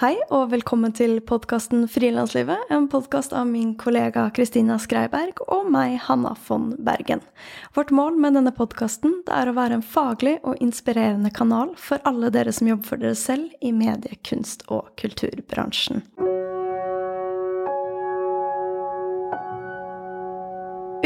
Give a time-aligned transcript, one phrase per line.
[0.00, 5.98] Hei og velkommen til podkasten Frilanslivet, en podkast av min kollega Kristina Skreiberg og meg,
[6.06, 7.20] Hanna von Bergen.
[7.76, 12.32] Vårt mål med denne podkasten er å være en faglig og inspirerende kanal for alle
[12.32, 16.00] dere som jobber for dere selv i medie-, kunst- og kulturbransjen.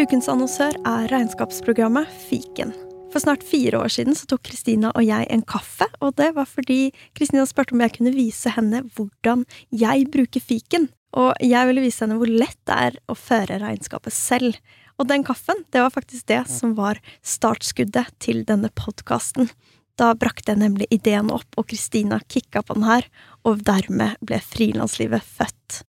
[0.04, 2.74] Ukens annonsør er regnskapsprogrammet Fiken.
[3.08, 6.44] For snart fire år siden så tok Kristina og jeg en kaffe, og det var
[6.50, 10.90] fordi Kristina spurte om jeg kunne vise henne hvordan jeg bruker fiken.
[11.16, 14.58] Og jeg ville vise henne hvor lett det er å føre regnskapet selv.
[15.00, 19.48] Og den kaffen, det var faktisk det som var startskuddet til denne podkasten.
[19.96, 23.08] Da brakte jeg nemlig ideen opp, og Kristina kicka på den her,
[23.46, 25.84] og dermed ble frilanslivet født.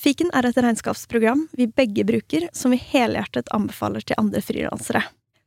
[0.00, 5.02] Fiken er et regnskapsprogram vi begge bruker, som vi helhjertet anbefaler til andre frilansere.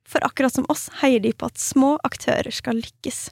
[0.05, 3.31] For akkurat som oss heier de på at små aktører skal lykkes.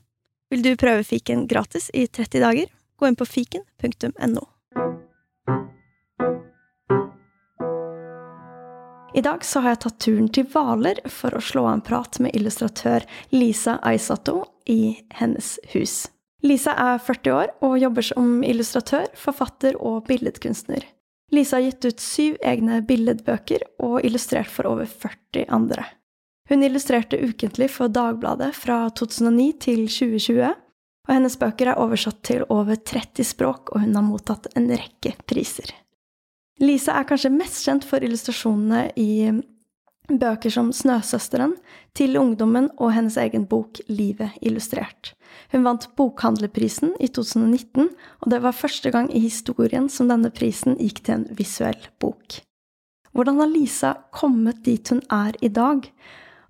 [0.49, 2.72] Vil du prøve fiken gratis i 30 dager?
[2.97, 4.47] Gå inn på fiken.no.
[9.14, 12.17] I dag så har jeg tatt turen til Hvaler for å slå av en prat
[12.23, 13.05] med illustratør
[13.36, 16.08] Lisa Aisato i hennes hus.
[16.42, 20.88] Lisa er 40 år og jobber som illustratør, forfatter og billedkunstner.
[21.31, 25.85] Lisa har gitt ut syv egne billedbøker og illustrert for over 40 andre.
[26.51, 30.49] Hun illustrerte ukentlig for Dagbladet fra 2009 til 2020,
[31.08, 35.15] og hennes bøker er oversatt til over 30 språk, og hun har mottatt en rekke
[35.30, 35.71] priser.
[36.61, 39.31] Lisa er kanskje mest kjent for illustrasjonene i
[40.20, 41.55] bøker som Snøsøsteren,
[41.94, 45.14] Til ungdommen og hennes egen bok Livet illustrert.
[45.52, 47.89] Hun vant Bokhandlerprisen i 2019,
[48.21, 52.39] og det var første gang i historien som denne prisen gikk til en visuell bok.
[53.11, 55.83] Hvordan har Lisa kommet dit hun er i dag?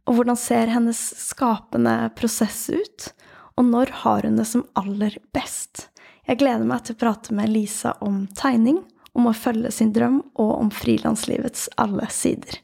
[0.05, 3.09] Og hvordan ser hennes skapende prosess ut?
[3.57, 5.87] Og når har hun det som aller best?
[6.29, 8.83] Jeg gleder meg til å prate med Lisa om tegning,
[9.17, 12.61] om å følge sin drøm og om frilanslivets alle sider.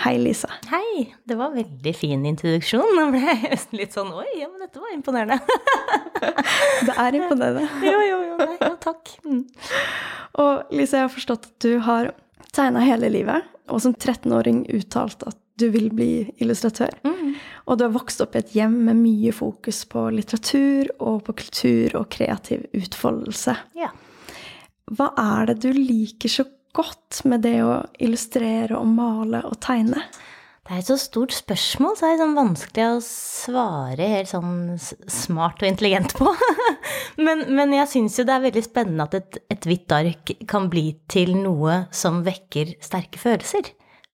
[0.00, 0.48] Hei, Lisa.
[0.70, 2.94] Hei, det var veldig fin introduksjon.
[2.96, 5.38] Nå ble jeg nesten litt sånn Oi, ja, men dette var imponerende.
[6.86, 7.66] Det er imponerende.
[7.92, 8.36] jo, jo, jo.
[8.40, 9.12] Nei, jo takk.
[9.26, 9.42] Mm.
[10.42, 12.12] Og Lisa, jeg har forstått at du har
[12.54, 16.94] tegna hele livet, og som 13-åring uttalt at du vil bli illustratør.
[17.04, 17.34] Mm.
[17.68, 21.36] Og du har vokst opp i et hjem med mye fokus på litteratur og på
[21.42, 23.58] kultur og kreativ utfoldelse.
[23.78, 23.92] Ja.
[24.92, 26.58] Hva er det du liker så godt
[27.28, 30.06] med det å illustrere og male og tegne?
[30.62, 34.78] Det er et så stort spørsmål, så er det sånn vanskelig å svare helt sånn
[35.10, 36.30] smart og intelligent på.
[37.26, 40.70] men, men jeg syns jo det er veldig spennende at et, et hvitt ark kan
[40.70, 43.72] bli til noe som vekker sterke følelser.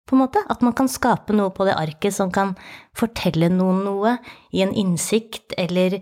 [0.07, 0.41] På en måte.
[0.47, 2.53] At man kan skape noe på det arket som kan
[2.97, 4.13] fortelle noen noe
[4.55, 5.97] i en innsikt, eller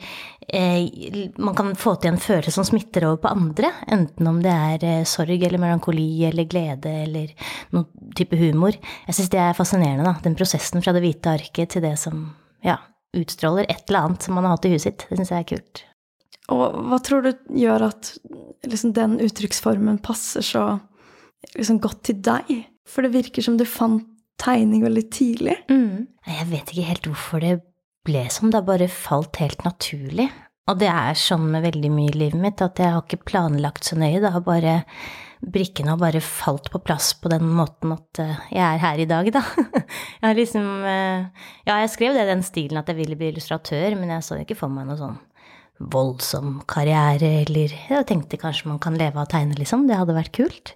[0.48, 3.72] eh, man kan få til en følelse som smitter over på andre.
[3.92, 7.34] Enten om det er eh, sorg eller melankoli eller glede eller
[7.74, 8.78] noen type humor.
[9.08, 10.16] Jeg syns det er fascinerende, da.
[10.24, 12.30] Den prosessen fra det hvite arket til det som
[12.66, 12.78] ja,
[13.18, 15.10] utstråler et eller annet som man har hatt i huet sitt.
[15.10, 15.86] Det syns jeg er kult.
[16.54, 18.12] Og hva tror du gjør at
[18.68, 20.66] liksom, den uttrykksformen passer så
[21.56, 22.52] liksom, godt til deg?
[22.86, 24.06] For det virker som du fant
[24.42, 25.56] tegning veldig tidlig.
[25.72, 26.08] Mm.
[26.28, 27.54] Jeg vet ikke helt hvorfor det
[28.06, 30.28] ble som det har bare falt helt naturlig.
[30.70, 33.86] Og det er sånn med veldig mye i livet mitt, at jeg har ikke planlagt
[33.86, 34.82] så nøye, det har bare
[35.46, 39.06] Brikkene har bare falt på plass på den måten at eh, jeg er her i
[39.06, 39.44] dag, da.
[39.84, 41.28] Jeg har liksom eh,
[41.68, 44.40] Ja, jeg skrev det i den stilen at jeg ville bli illustratør, men jeg så
[44.42, 45.20] ikke for meg noe sånn
[45.92, 49.86] voldsom karriere, eller Jeg tenkte kanskje man kan leve av å tegne, liksom.
[49.92, 50.74] Det hadde vært kult.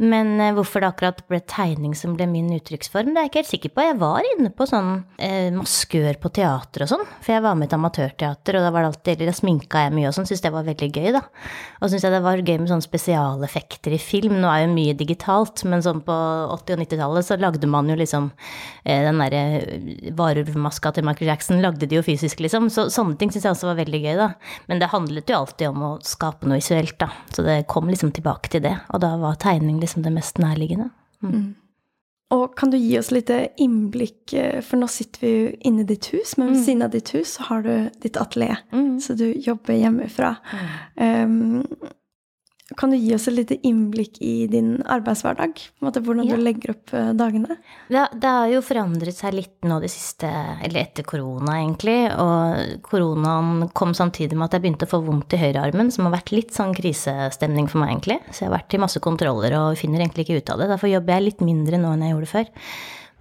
[0.00, 3.40] Men eh, hvorfor det akkurat ble tegning som ble min uttrykksform, det er jeg ikke
[3.42, 3.84] helt sikker på.
[3.84, 4.90] Jeg var inne på sånn
[5.20, 8.70] eh, maskør på teater og sånn, for jeg var med i et amatørteater, og da
[8.72, 11.22] var det alltid, da sminka jeg mye og sånn, syntes det var veldig gøy, da.
[11.82, 14.38] Og syntes jeg det var gøy med sånne spesialeffekter i film.
[14.40, 17.98] Nå er jo mye digitalt, men sånn på 80- og 90-tallet så lagde man jo
[18.00, 19.44] liksom eh, den derre
[20.16, 22.70] varulvmaska til Michael Jackson, lagde de jo fysisk, liksom.
[22.72, 24.32] Så sånne ting syns jeg også var veldig gøy, da.
[24.72, 27.12] Men det handlet jo alltid om å skape noe visuelt, da.
[27.30, 30.40] Så det kom liksom tilbake til det, og da var tegning liksom liksom det mest
[30.42, 30.90] nærliggende.
[32.32, 33.28] Og kan du gi oss litt
[33.60, 36.94] innblikk, eh, for nå sitter vi jo inne i ditt hus, men ved siden av
[36.94, 38.62] ditt hus så har du ditt atelier,
[39.04, 40.36] så du jobber hjemmefra.
[40.96, 41.60] Um,
[42.78, 45.60] kan du gi oss et lite innblikk i din arbeidshverdag?
[45.82, 46.36] Hvordan Ja.
[46.36, 47.56] du legger opp eh, dagene?
[47.88, 50.28] Det, det har jo forandret seg litt nå det siste,
[50.62, 51.98] eller etter korona egentlig.
[52.18, 56.16] Og koronaen kom samtidig med at jeg begynte å få vondt i høyrearmen, som har
[56.18, 58.18] vært litt sånn krisestemning for meg egentlig.
[58.30, 60.70] Så jeg har vært i masse kontroller og finner egentlig ikke ut av det.
[60.74, 62.50] Derfor jobber jeg litt mindre nå enn jeg gjorde før.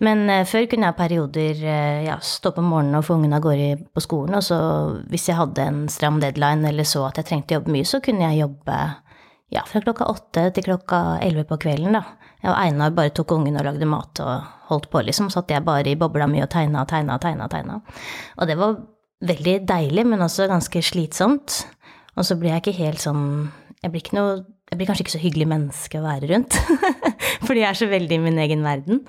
[0.02, 3.44] Men eh, før kunne jeg perioder eh, ja, stå på morgenen og få ungene av
[3.46, 4.58] gårde på skolen, og så
[5.12, 8.00] hvis jeg hadde en stram deadline eller så at jeg trengte å jobbe mye, så
[8.02, 8.80] kunne jeg jobbe
[9.52, 12.06] ja, fra klokka åtte til klokka elleve på kvelden, da.
[12.42, 15.30] Jeg og Einar bare tok ungen og lagde mat og holdt på, liksom.
[15.34, 17.50] Satt jeg bare i bobla mi og tegna og tegna og tegna.
[17.52, 17.82] Tegna.
[18.40, 18.80] Og det var
[19.28, 21.62] veldig deilig, men også ganske slitsomt.
[22.16, 23.26] Og så blir jeg ikke helt sånn
[23.82, 24.34] Jeg blir, ikke noe,
[24.72, 26.56] jeg blir kanskje ikke så hyggelig menneske å være rundt.
[27.46, 29.02] Fordi jeg er så veldig i min egen verden.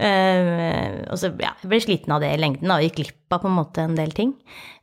[0.00, 3.42] Uh, og så ja, jeg ble sliten av det i lengden og gikk glipp av
[3.42, 4.30] på en måte en del ting.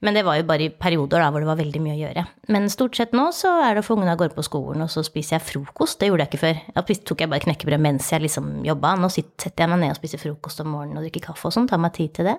[0.04, 2.26] Men det var jo bare i perioder da hvor det var veldig mye å gjøre.
[2.52, 4.92] Men stort sett nå så er det å få ungene av gårde på skolen, og
[4.92, 6.02] så spiser jeg frokost.
[6.02, 6.62] Det gjorde jeg ikke før.
[6.76, 8.98] Da tok jeg bare knekkebrød mens jeg liksom jobba.
[9.00, 11.72] Nå setter jeg meg ned og spiser frokost om morgenen og drikker kaffe og sånn.
[11.72, 12.36] Tar meg tid til det.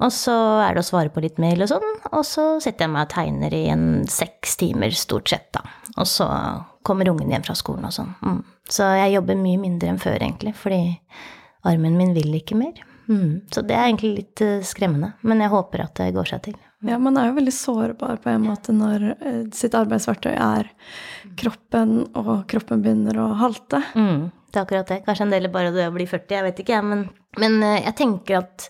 [0.00, 0.34] Og så
[0.64, 1.88] er det å svare på litt mail og sånn.
[2.16, 5.66] Og så setter jeg meg og tegner i en seks timer stort sett, da.
[6.00, 6.26] Og så
[6.90, 8.10] kommer ungen hjem fra skolen og sånn.
[8.26, 8.40] Mm.
[8.70, 10.82] Så jeg jobber mye mindre enn før, egentlig, fordi
[11.70, 12.82] armen min vil ikke mer.
[13.10, 13.40] Mm.
[13.50, 15.14] Så det er egentlig litt eh, skremmende.
[15.26, 16.58] Men jeg håper at det går seg til.
[16.86, 20.70] Ja, man er jo veldig sårbar på en måte når eh, sitt arbeidsverktøy er
[21.40, 23.82] kroppen, og kroppen begynner å halte.
[23.98, 25.00] Mm, det er akkurat det.
[25.08, 26.86] Kanskje en del er bare det å bli 40, jeg vet ikke, jeg.
[26.92, 27.06] Men,
[27.42, 28.68] men eh, jeg tenker at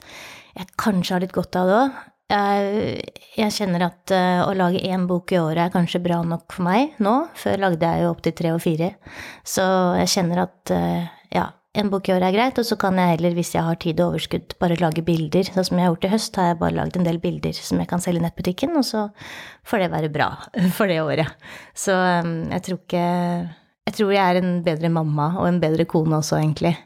[0.56, 2.00] jeg kanskje har litt godt av det òg.
[2.30, 6.66] Jeg, kjenner at eh, å lage én bok i året er kanskje bra nok for
[6.68, 7.14] meg nå.
[7.38, 8.92] Før lagde jeg jo opptil tre og fire.
[9.42, 9.64] Så
[9.98, 11.48] jeg kjenner at eh, ja,
[11.80, 14.02] en bok i året er greit, og så kan jeg heller, hvis jeg har tid
[14.02, 15.50] og overskudd, bare lage bilder.
[15.50, 17.82] Sånn som jeg har gjort i høst, har jeg bare lagd en del bilder som
[17.82, 19.08] jeg kan selge i nettbutikken, og så
[19.66, 20.28] får det være bra
[20.78, 21.34] for det året.
[21.74, 23.08] Så eh, jeg tror ikke
[23.90, 26.76] Jeg tror jeg er en bedre mamma og en bedre kone også, egentlig.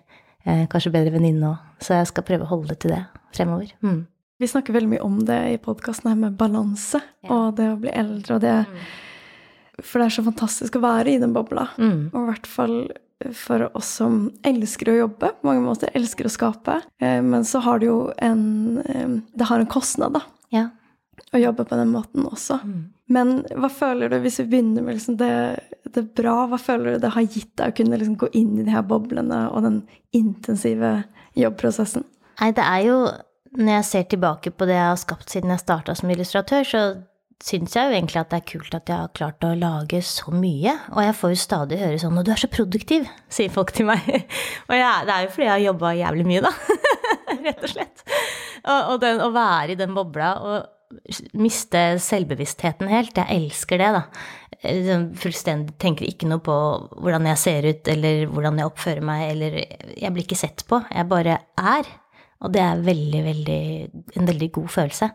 [0.45, 1.71] Kanskje bedre venninne òg.
[1.85, 3.03] Så jeg skal prøve å holde til det
[3.35, 3.75] fremover.
[3.85, 4.05] Mm.
[4.39, 6.99] Vi snakker veldig mye om det i podkasten her med balanse
[7.31, 8.55] og det å bli eldre og det
[9.83, 11.69] For det er så fantastisk å være i den bobla.
[11.79, 12.11] Mm.
[12.13, 12.77] Og i hvert fall
[13.35, 16.77] for oss som elsker å jobbe, på mange måter elsker å skape.
[17.03, 20.23] Eh, Men så har det jo en eh, Det har en kostnad, da,
[20.55, 20.69] Ja.
[21.33, 22.61] å jobbe på den måten også.
[23.09, 25.31] Men hva føler du, hvis vi begynner med liksom det,
[25.95, 28.65] det bra, hva føler du det har gitt deg å kunne liksom gå inn i
[28.67, 29.83] de her boblene og den
[30.13, 31.05] intensive
[31.35, 32.05] jobbprosessen?
[32.41, 32.99] Nei, det er jo
[33.55, 36.85] Når jeg ser tilbake på det jeg har skapt siden jeg starta som illustratør, så
[37.45, 40.33] syns jeg jo egentlig at det er kult at jeg har klart å lage så
[40.35, 40.75] mye.
[40.95, 43.87] Og jeg får jo stadig høre sånn 'Å, du er så produktiv', sier folk til
[43.91, 44.07] meg.
[44.69, 46.53] Og jeg, det er jo fordi jeg har jobba jævlig mye, da.
[47.45, 48.07] Rett og slett.
[48.65, 50.71] Og, og den, å være i den bobla og
[51.37, 54.03] miste selvbevisstheten helt, jeg elsker det, da.
[54.61, 56.55] Eh, sånn Fullstendig tenker ikke noe på
[56.97, 59.59] hvordan jeg ser ut, eller hvordan jeg oppfører meg, eller
[59.95, 61.91] Jeg blir ikke sett på, jeg bare er.
[62.45, 63.61] Og det er veldig, veldig,
[64.21, 65.11] en veldig god følelse.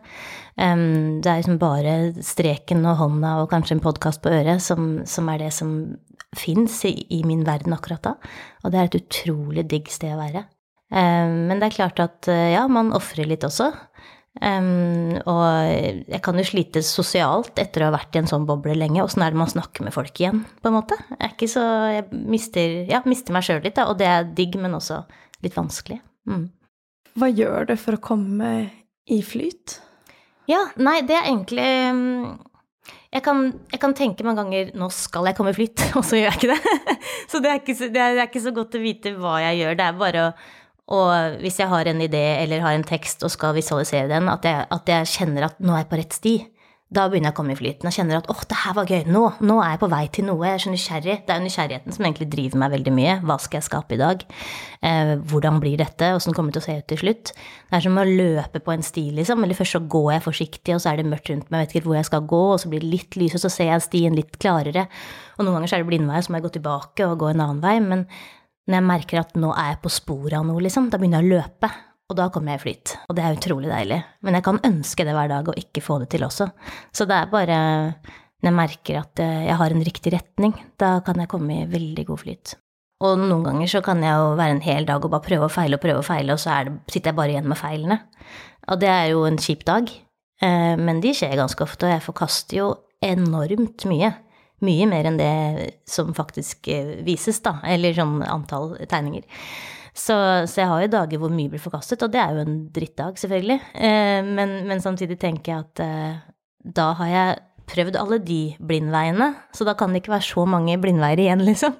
[0.56, 1.96] Um, det er liksom bare
[2.26, 5.74] streken og hånda og kanskje en podkast på øret som, som er det som
[6.36, 8.16] fins i, i min verden akkurat da.
[8.64, 10.44] Og det er et utrolig digg sted å være.
[10.90, 13.70] Um, men det er klart at uh, ja, man ofrer litt også.
[14.40, 15.42] Um, og
[16.06, 19.02] jeg kan jo slite sosialt etter å ha vært i en sånn boble lenge.
[19.02, 20.98] Åssen er det man snakker med folk igjen, på en måte?
[21.18, 23.88] Jeg, så, jeg mister, ja, mister meg sjøl litt, da.
[23.90, 25.02] Og det er digg, men også
[25.44, 25.98] litt vanskelig.
[26.30, 26.48] Mm.
[27.18, 28.52] Hva gjør det for å komme
[29.10, 29.80] i flyt?
[30.50, 32.38] Ja, nei, det er egentlig mm,
[33.10, 36.20] jeg kan, jeg kan tenke mange ganger 'nå skal jeg komme i flyt', og så
[36.20, 36.96] gjør jeg ikke det.
[37.30, 39.76] Så det er ikke det er ikke så godt å vite hva jeg gjør.
[39.78, 40.32] Det er bare å
[40.90, 44.46] og hvis jeg har en idé eller har en tekst og skal visualisere den, at
[44.46, 46.32] jeg, at jeg kjenner at nå er jeg på rett sti.
[46.90, 49.04] Da begynner jeg å komme i flyten og kjenner at åh, det her var gøy.
[49.14, 50.42] Nå, nå er jeg på vei til noe.
[50.48, 51.14] Jeg er så nysgjerrig.
[51.22, 53.12] Det er jo nysgjerrigheten som egentlig driver meg veldig mye.
[53.28, 54.24] Hva skal jeg skape i dag?
[54.82, 56.08] Eh, hvordan blir dette?
[56.16, 57.30] Åssen kommer det til å se ut til slutt?
[57.36, 59.46] Det er som å løpe på en sti, liksom.
[59.46, 61.76] Eller først så går jeg forsiktig, og så er det mørkt rundt meg, jeg vet
[61.76, 63.86] ikke hvor jeg skal gå, og så blir det litt lys, og så ser jeg
[63.86, 64.88] stien litt klarere.
[65.38, 67.44] Og noen ganger så er det blindvei, så må jeg gå tilbake og gå en
[67.46, 67.76] annen vei.
[67.86, 68.02] Men
[68.66, 71.30] når jeg merker at nå er jeg på sporet av noe, liksom, da begynner jeg
[71.30, 71.70] å løpe.
[72.10, 72.94] Og da kommer jeg i flyt.
[73.06, 74.00] Og det er utrolig deilig.
[74.26, 76.48] Men jeg kan ønske det hver dag og ikke få det til også.
[76.90, 77.60] Så det er bare
[78.40, 82.06] når jeg merker at jeg har en riktig retning, da kan jeg komme i veldig
[82.08, 82.54] god flyt.
[83.04, 85.52] Og noen ganger så kan jeg jo være en hel dag og bare prøve og
[85.52, 87.98] feile og prøve og feile, og så det, sitter jeg bare igjen med feilene.
[88.72, 89.92] Og det er jo en kjip dag.
[90.40, 92.68] Men de skjer ganske ofte, og jeg forkaster jo
[93.04, 94.12] enormt mye.
[94.64, 95.34] Mye mer enn det
[95.88, 97.58] som faktisk eh, vises, da.
[97.64, 99.24] Eller sånn antall tegninger.
[99.94, 100.16] Så,
[100.46, 103.18] så jeg har jo dager hvor mye blir forkastet, og det er jo en drittdag,
[103.20, 103.60] selvfølgelig.
[103.74, 106.20] Eh, men, men samtidig tenker jeg at eh,
[106.60, 107.38] da har jeg
[107.70, 111.76] prøvd alle de blindveiene, så da kan det ikke være så mange blindveier igjen, liksom.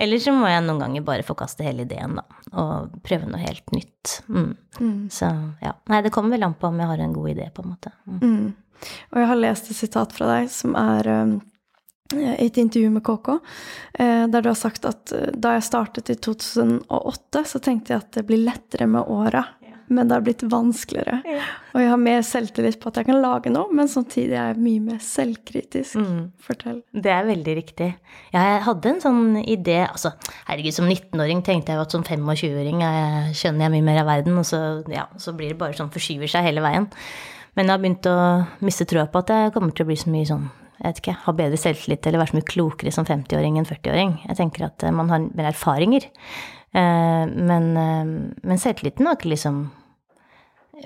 [0.00, 2.24] Eller så må jeg noen ganger bare forkaste hele ideen, da,
[2.56, 4.20] og prøve noe helt nytt.
[4.28, 5.08] Mm.
[5.12, 5.30] Så
[5.64, 5.74] ja.
[5.92, 7.92] Nei, det kommer vel an på om jeg har en god idé, på en måte.
[8.06, 8.22] Mm.
[8.22, 8.86] Mm.
[9.12, 11.36] Og jeg har lest et sitat fra deg som er um,
[12.14, 13.38] et intervju med KK,
[13.98, 18.04] eh, der du har sagt at eh, da jeg startet i 2008, så tenkte jeg
[18.04, 19.44] at det blir lettere med åra.
[19.86, 21.20] Men det har blitt vanskeligere.
[21.70, 24.64] Og jeg har mer selvtillit på at jeg kan lage noe, men samtidig er jeg
[24.64, 26.00] mye mer selvkritisk.
[26.02, 26.24] Mm.
[26.42, 26.80] Fortell.
[26.90, 27.92] Det er veldig riktig.
[28.34, 30.10] Jeg hadde en sånn idé Altså,
[30.48, 32.82] herregud, som 19-åring tenkte jeg jo at som 25-åring
[33.30, 36.34] skjønner jeg mye mer av verden, og så, ja, så blir det bare sånn forskyver
[36.34, 36.90] seg hele veien.
[37.54, 38.18] Men jeg har begynt å
[38.66, 41.16] miste troa på at jeg kommer til å bli så mye sånn jeg vet ikke,
[41.24, 44.12] ha bedre selvtillit eller være så mye klokere som 50-åring enn 40-åring.
[44.28, 46.04] Jeg tenker at man har mer erfaringer.
[46.76, 49.62] Men, men selvtilliten har ikke liksom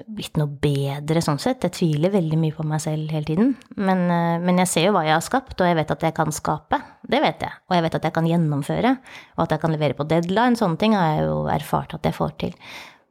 [0.07, 1.65] blitt noe bedre sånn sett.
[1.67, 3.51] Jeg tviler veldig mye på meg selv hele tiden.
[3.75, 4.05] Men,
[4.45, 6.79] men, jeg ser jo hva jeg har skapt, og jeg vet at jeg kan skape.
[7.03, 7.59] Det vet jeg.
[7.67, 8.95] Og jeg vet at jeg kan gjennomføre,
[9.35, 10.59] og at jeg kan levere på deadline.
[10.61, 12.55] Sånne ting har jeg jo erfart at jeg får til.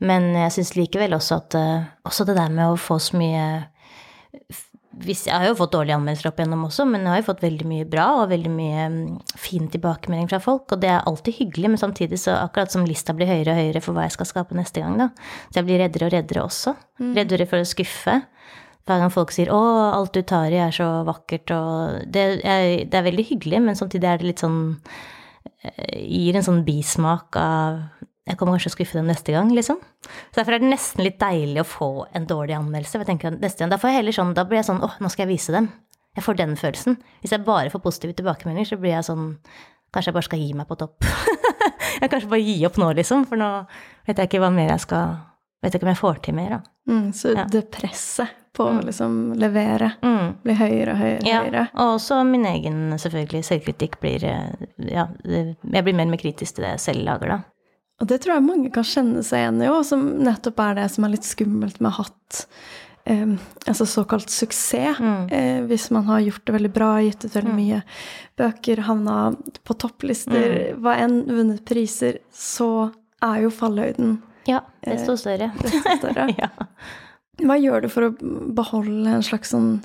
[0.07, 1.59] Men jeg syns likevel også at
[2.07, 3.43] også det der med å få så mye
[5.05, 7.43] hvis, jeg har jo fått dårlige anmeldelser opp igjennom også, men jeg har jo fått
[7.45, 8.85] veldig mye bra og veldig mye
[9.39, 10.65] fin tilbakemelding fra folk.
[10.75, 13.83] Og det er alltid hyggelig, men samtidig så akkurat som lista blir høyere og høyere
[13.85, 15.09] for hva jeg skal skape neste gang, da.
[15.49, 16.75] Så jeg blir reddere og reddere også.
[16.99, 17.13] Mm.
[17.17, 18.17] Reddere for å skuffe.
[18.89, 19.61] Hver gang folk sier 'Å,
[19.93, 23.75] alt du tar i er så vakkert', og det er, det er veldig hyggelig, men
[23.77, 24.77] samtidig er det litt sånn
[25.59, 27.81] Gir en sånn bismak av
[28.27, 29.79] jeg kommer kanskje til å skuffe dem neste gang, liksom.
[30.05, 32.97] Så derfor er det nesten litt deilig å få en dårlig anmeldelse.
[32.97, 34.97] For jeg tenker neste gang, Da får jeg heller sånn, da blir jeg sånn åh,
[35.01, 35.71] nå skal jeg vise dem.
[36.17, 36.97] Jeg får den følelsen.
[37.23, 39.35] Hvis jeg bare får positive tilbakemeldinger, så blir jeg sånn
[39.89, 41.05] Kanskje jeg bare skal gi meg på topp.
[42.01, 43.47] jeg kanskje bare gi opp nå, liksom, for nå
[44.05, 45.15] vet jeg ikke hva mer jeg skal
[45.59, 46.59] Vet jeg ikke om jeg får til mer, da.
[46.87, 47.43] Mm, så ja.
[47.51, 48.83] det presset på å mm.
[48.87, 50.29] liksom levere mm.
[50.45, 51.63] blir høyere og høyere, ja, høyere.
[51.73, 56.63] Og også min egen selvfølgelig selvkritikk blir Ja, jeg blir mer og mer kritisk til
[56.63, 57.41] det jeg selv lager, da.
[57.99, 60.85] Og det tror jeg mange kan kjenne seg igjen i òg, som nettopp er det
[60.93, 62.45] som er litt skummelt med hatt
[63.09, 63.33] eh,
[63.65, 65.01] altså såkalt suksess.
[65.03, 65.27] Mm.
[65.35, 67.59] Eh, hvis man har gjort det veldig bra, gitt ut veldig mm.
[67.59, 67.81] mye
[68.39, 69.17] bøker, havna
[69.67, 70.81] på topplister, mm.
[70.83, 72.89] hva enn vunnet priser, så
[73.25, 75.51] er jo fallhøyden Ja, desto eh, større.
[75.51, 76.29] Eh, desto større.
[76.39, 76.51] ja.
[77.39, 78.15] Hva gjør du for å
[78.55, 79.77] beholde en slags sånn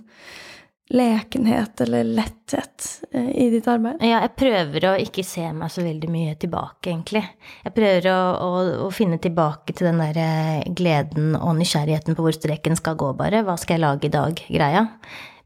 [0.92, 4.02] lekenhet eller letthet eh, i ditt arbeid?
[4.04, 7.24] Ja, jeg prøver å ikke se meg så veldig mye tilbake, egentlig.
[7.64, 12.26] Jeg prøver å, å, å finne tilbake til den der eh, gleden og nysgjerrigheten på
[12.26, 13.44] hvor streken skal gå, bare.
[13.46, 14.88] Hva skal jeg lage i dag, greia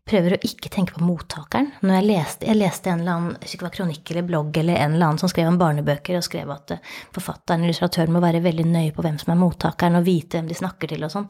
[0.09, 1.71] prøver å ikke tenke på mottakeren.
[1.85, 4.97] Når jeg leste, jeg leste en eller annen ikke var kronikk eller blogg eller en
[4.97, 6.75] eller annen som skrev om barnebøker, og skrev at
[7.15, 10.51] forfatteren eller illustratøren, må være veldig nøye på hvem som er mottakeren, og vite hvem
[10.51, 11.29] de snakker til og sånn.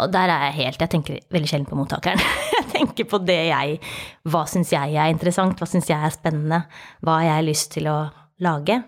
[0.00, 2.20] Og der er jeg helt Jeg tenker veldig sjelden på mottakeren.
[2.54, 3.76] Jeg tenker på det jeg
[4.26, 5.60] Hva syns jeg er interessant?
[5.60, 6.64] Hva syns jeg er spennende?
[7.04, 7.98] Hva har jeg lyst til å
[8.42, 8.80] lage.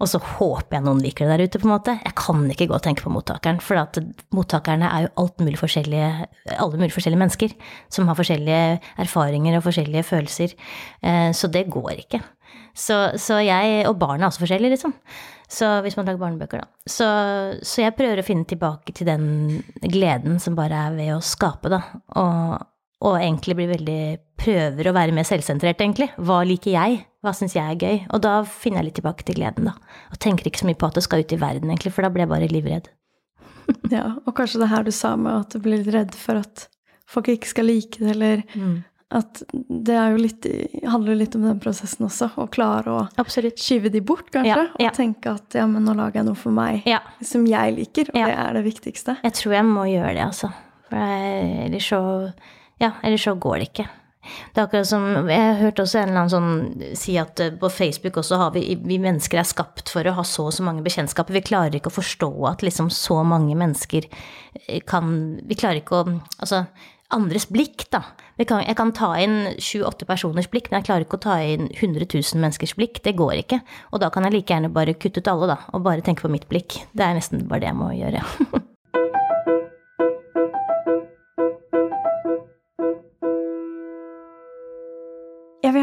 [0.00, 1.94] Og så håper jeg noen liker det der ute, på en måte.
[2.04, 4.00] Jeg kan ikke gå og tenke på mottakeren, for at
[4.36, 6.10] mottakerne er jo alt mulig forskjellige,
[6.56, 7.54] alle mulige forskjellige mennesker
[7.92, 10.56] som har forskjellige erfaringer og forskjellige følelser.
[11.02, 12.22] Eh, så det går ikke.
[12.74, 14.94] Så, så jeg Og barna er også forskjellige, liksom.
[15.50, 16.68] Så hvis man lager barnebøker, da.
[16.86, 17.06] Så,
[17.66, 19.24] så jeg prøver å finne tilbake til den
[19.82, 21.80] gleden som bare er ved å skape, da.
[22.20, 22.68] Og,
[23.00, 24.02] og egentlig blir veldig
[24.40, 26.06] Prøver å være mer selvsentrert, egentlig.
[26.16, 27.02] Hva liker jeg?
[27.20, 27.98] Hva syns jeg er gøy?
[28.16, 29.74] Og da finner jeg litt tilbake til gleden, da.
[30.08, 32.08] Og tenker ikke så mye på at det skal ut i verden, egentlig, for da
[32.08, 32.86] blir jeg bare livredd.
[33.92, 36.70] ja, og kanskje det her du sa med at du blir litt redd for at
[37.10, 38.78] folk ikke skal like det, eller mm.
[39.18, 40.48] at det er jo litt,
[40.94, 42.30] handler litt om den prosessen også.
[42.40, 43.60] Å klare å Absolutt.
[43.60, 44.54] skyve de bort, kanskje.
[44.54, 44.94] Ja, ja.
[44.94, 47.02] Og tenke at ja, men nå lager jeg noe for meg ja.
[47.20, 49.18] som jeg liker, og det er det viktigste.
[49.26, 50.48] Jeg tror jeg må gjøre det, altså.
[50.88, 51.12] For
[51.66, 52.00] ellers så
[52.80, 53.88] ja, eller så går det ikke.
[54.20, 57.54] Det er akkurat som, Jeg har hørt også en eller annen sånn si at eh,
[57.56, 60.66] på Facebook også har vi, vi mennesker er skapt for å ha så og så
[60.66, 61.38] mange bekjentskaper.
[61.38, 64.06] Vi klarer ikke å forstå at liksom så mange mennesker
[64.66, 66.66] eh, kan Vi klarer ikke å Altså,
[67.10, 68.04] andres blikk, da.
[68.46, 71.66] Kan, jeg kan ta inn sju-åtte personers blikk, men jeg klarer ikke å ta inn
[71.72, 73.02] 100 000 menneskers blikk.
[73.04, 73.60] Det går ikke.
[73.90, 76.32] Og da kan jeg like gjerne bare kutte ut alle, da, og bare tenke på
[76.32, 76.80] mitt blikk.
[76.96, 78.24] Det er nesten bare det jeg må gjøre.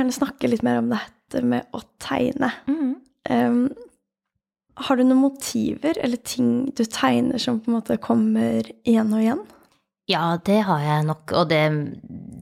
[0.07, 2.51] gjerne snakke litt mer om dette med å tegne.
[2.69, 2.95] Mm.
[3.29, 3.61] Um,
[4.87, 9.23] har du noen motiver eller ting du tegner som på en måte kommer igjen og
[9.23, 9.45] igjen?
[10.07, 11.61] Ja, det har jeg nok, og det,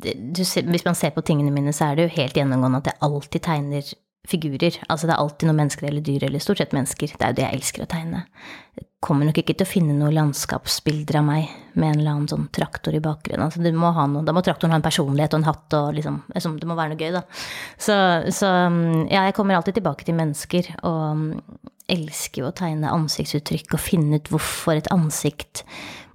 [0.03, 2.91] det, du, Hvis man ser på tingene mine, så er det jo helt gjennomgående at
[2.91, 3.93] jeg alltid tegner
[4.29, 4.77] figurer.
[4.89, 7.15] Altså det er alltid noen mennesker eller dyr, eller stort sett mennesker.
[7.15, 8.21] Det er jo det jeg elsker å tegne.
[9.05, 12.47] Kommer nok ikke til å finne noen landskapsbilder av meg med en eller annen sånn
[12.55, 13.45] traktor i bakgrunnen.
[13.45, 16.57] Altså må noe, da må traktoren ha en personlighet og en hatt og liksom liksom,
[16.61, 17.21] Det må være noe gøy, da.
[17.77, 17.95] Så,
[18.33, 18.49] så
[19.11, 21.29] ja, jeg kommer alltid tilbake til mennesker, og mm,
[21.95, 25.65] elsker jo å tegne ansiktsuttrykk og finne ut hvorfor et ansikt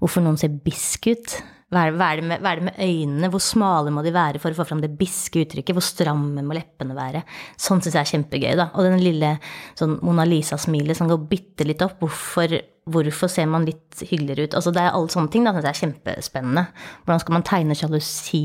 [0.00, 1.34] Hvorfor noen ser bisk ut.
[1.70, 3.28] Hva, er det med, hva er det med øynene?
[3.30, 5.76] Hvor smale må de være for å få fram det biske uttrykket?
[5.76, 7.20] Hvor stramme må leppene være?
[7.54, 8.70] Sånn syns jeg er kjempegøy, da.
[8.74, 9.36] Og den lille
[9.78, 12.00] sånn Mona Lisa-smilet som går bitte litt opp.
[12.02, 12.56] Hvorfor,
[12.92, 14.56] hvorfor ser man litt hyggeligere ut?
[14.58, 16.66] Altså det er alle sånne ting da, jeg er kjempespennende.
[17.04, 18.42] Hvordan skal man tegne sjalusi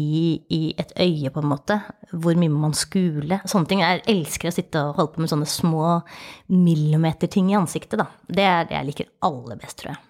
[0.53, 1.79] i et øye, på en måte?
[2.11, 3.41] Hvor mye må man skule?
[3.49, 3.83] Sånne ting.
[3.83, 5.99] Jeg elsker å sitte og holde på med sånne små
[6.53, 8.09] millimeterting i ansiktet, da.
[8.27, 10.03] Det er det jeg liker aller best, tror jeg.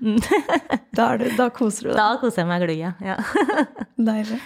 [0.90, 1.98] Da, er det, da koser du deg.
[2.00, 3.14] Da koser jeg meg glugg, ja.
[4.10, 4.40] Deilig.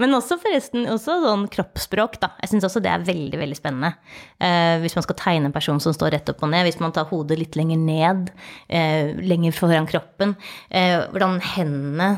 [0.00, 2.30] Men også forresten også sånn kroppsspråk, da.
[2.44, 3.90] Jeg syns også det er veldig veldig spennende.
[4.38, 6.94] Eh, hvis man skal tegne en person som står rett opp og ned, hvis man
[6.94, 8.30] tar hodet litt lenger ned,
[8.70, 10.36] eh, lenger foran kroppen,
[10.70, 12.10] eh, hvordan hendene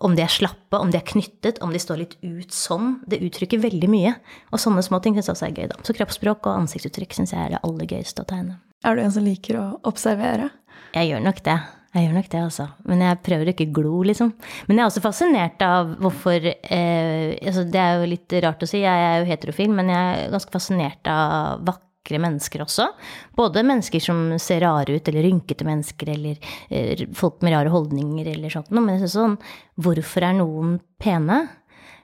[0.00, 2.96] om de er slappe, om de er knyttet, om de står litt ut sånn.
[3.10, 4.14] Det uttrykker veldig mye.
[4.50, 5.80] Og sånne små ting syns jeg også er gøy, da.
[5.86, 8.58] Så kroppsspråk og ansiktsuttrykk syns jeg er det aller gøyeste å tegne.
[8.86, 10.48] Er du en som liker å observere?
[10.96, 11.58] Jeg gjør nok det.
[11.90, 12.64] Jeg gjør nok det, altså.
[12.86, 14.28] Men jeg prøver ikke å glo, liksom.
[14.68, 18.68] Men jeg er også fascinert av hvorfor eh, altså Det er jo litt rart å
[18.70, 22.86] si, jeg er jo heterofil, men jeg er ganske fascinert av vakre mennesker også.
[23.34, 28.28] Både mennesker som ser rare ut, eller rynkete mennesker, eller eh, folk med rare holdninger,
[28.36, 28.84] eller sånt noe.
[28.86, 29.40] Men jeg synes sånn
[29.80, 31.42] Hvorfor er noen pene?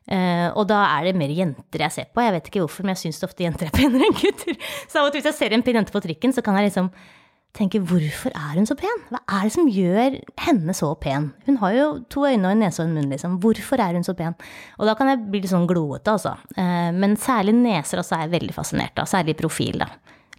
[0.06, 2.22] Uh, og da er det mer jenter jeg ser på.
[2.22, 4.58] Jeg vet ikke hvorfor, men jeg syns ofte jenter er penere enn gutter.
[4.86, 6.68] Så av og til hvis jeg ser en pen jente på trikken, så kan jeg
[6.68, 6.90] liksom
[7.56, 9.02] tenke hvorfor er hun så pen?
[9.10, 11.30] Hva er det som gjør henne så pen?
[11.48, 13.38] Hun har jo to øyne og en nese og en munn, liksom.
[13.42, 14.36] Hvorfor er hun så pen?
[14.78, 16.36] Og da kan jeg bli litt sånn gloete, altså.
[16.56, 19.10] Eh, men særlig neser også er jeg veldig fascinert av.
[19.10, 19.90] Særlig profil, da.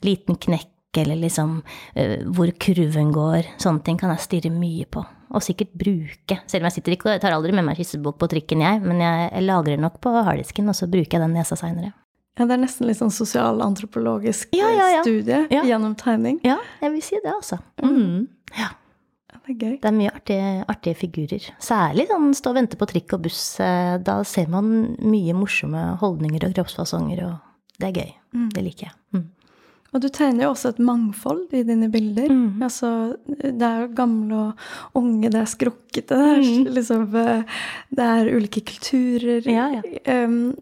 [0.05, 1.59] Liten knekk eller liksom
[1.99, 3.53] eh, hvor kurven går.
[3.61, 5.03] Sånne ting kan jeg stirre mye på.
[5.35, 6.39] Og sikkert bruke.
[6.47, 8.81] Selv om jeg sitter ikke og tar aldri med meg kyssebok på trikken, jeg.
[8.85, 11.93] Men jeg, jeg lagrer nok på harddisken, og så bruker jeg den nesa seinere.
[12.37, 15.01] Ja, det er nesten litt sånn sosialantropologisk Ja, ja, ja.
[15.03, 15.63] studie Ja.
[15.63, 16.39] gjennom tegning.
[16.43, 17.59] Ja, jeg vil si det, altså.
[17.83, 18.27] Mm.
[18.57, 18.69] Ja.
[19.33, 19.81] Ja, det er gøy.
[19.81, 21.49] Det er mye artige, artige figurer.
[21.59, 23.59] Særlig sånn stå og vente på trikk og buss.
[23.59, 27.39] eh, Da ser man mye morsomme holdninger og kroppsfasonger, og
[27.79, 28.13] det er gøy.
[28.53, 28.93] Det liker jeg.
[29.13, 29.25] Mm.
[29.93, 32.27] Og du tegner jo også et mangfold i dine bilder.
[32.29, 32.61] Mm.
[32.61, 34.53] Altså, det er jo gamle og
[34.95, 36.73] unge, det er skrukkete, det er Mhm.
[36.75, 37.43] liksom eh,
[37.95, 39.45] Det er ulike kulturer.
[39.45, 40.23] Ja, ja.
[40.25, 40.53] Um,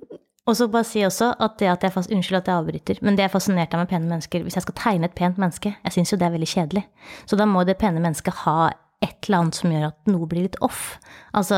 [0.45, 3.25] Og så bare si også at det at jeg Unnskyld at jeg avbryter, men det
[3.25, 6.13] er fascinert av med pene mennesker Hvis jeg skal tegne et pent menneske, jeg syns
[6.13, 6.84] jo det er veldig kjedelig.
[7.25, 8.69] Så da må det pene mennesket ha
[9.03, 10.95] et eller annet som gjør at noe blir litt off.
[11.36, 11.58] Altså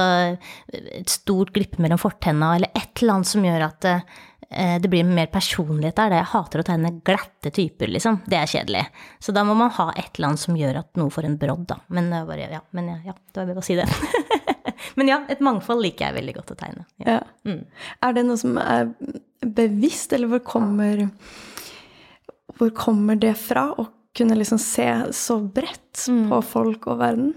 [0.74, 5.08] et stort glipp mellom fortenna, eller et eller annet som gjør at eh, det blir
[5.08, 6.18] mer personlighet der.
[6.18, 8.22] Jeg hater å tegne glatte typer, liksom.
[8.28, 8.84] Det er kjedelig.
[9.24, 11.68] Så da må man ha et eller annet som gjør at noe får en brodd,
[11.70, 11.82] da.
[11.94, 13.88] Men det bare, ja, men ja, ja, det var bare å si det.
[15.00, 16.86] men ja, et mangfold liker jeg veldig godt å tegne.
[17.04, 17.18] Ja.
[17.18, 17.22] ja.
[17.48, 17.62] Mm.
[18.04, 18.90] Er det noe som er
[19.46, 21.08] bevisst, eller hvor kommer
[22.58, 23.68] Hvor kommer det fra?
[23.78, 23.88] Å
[24.18, 26.28] kunne liksom se så bredt Mm.
[26.30, 27.34] på folk og verden?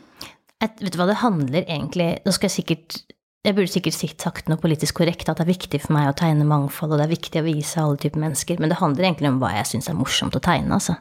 [0.61, 2.99] Et, vet du hva det handler egentlig Nå skal jeg sikkert
[3.41, 6.45] jeg burde sikkert sagt noe politisk korrekt, at det er viktig for meg å tegne
[6.45, 9.39] mangfold, og det er viktig å vise alle typer mennesker, men det handler egentlig om
[9.41, 10.99] hva jeg syns er morsomt å tegne, altså.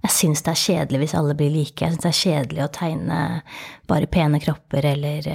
[0.00, 2.70] Jeg syns det er kjedelig hvis alle blir like, jeg syns det er kjedelig å
[2.72, 3.18] tegne
[3.90, 5.26] bare pene kropper eller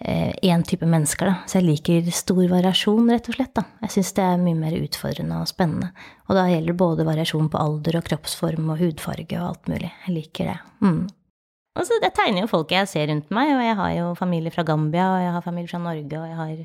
[0.00, 1.34] én type mennesker, da.
[1.44, 3.66] Så jeg liker stor variasjon, rett og slett, da.
[3.84, 5.90] Jeg syns det er mye mer utfordrende og spennende.
[6.28, 9.90] Og da gjelder både variasjon på alder og kroppsform og hudfarge og alt mulig.
[10.06, 10.58] Jeg liker det.
[10.84, 11.02] Mm.
[11.78, 14.64] Og jeg tegner jo folk jeg ser rundt meg, og jeg har jo familie fra
[14.66, 16.64] Gambia, og jeg har familie fra Norge, og jeg har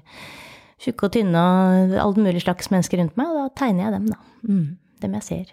[0.83, 4.07] tjukke og tynne og alt mulig slags mennesker rundt meg, og da tegner jeg dem,
[4.15, 4.17] da.
[4.47, 4.65] Mm,
[5.03, 5.51] dem jeg ser.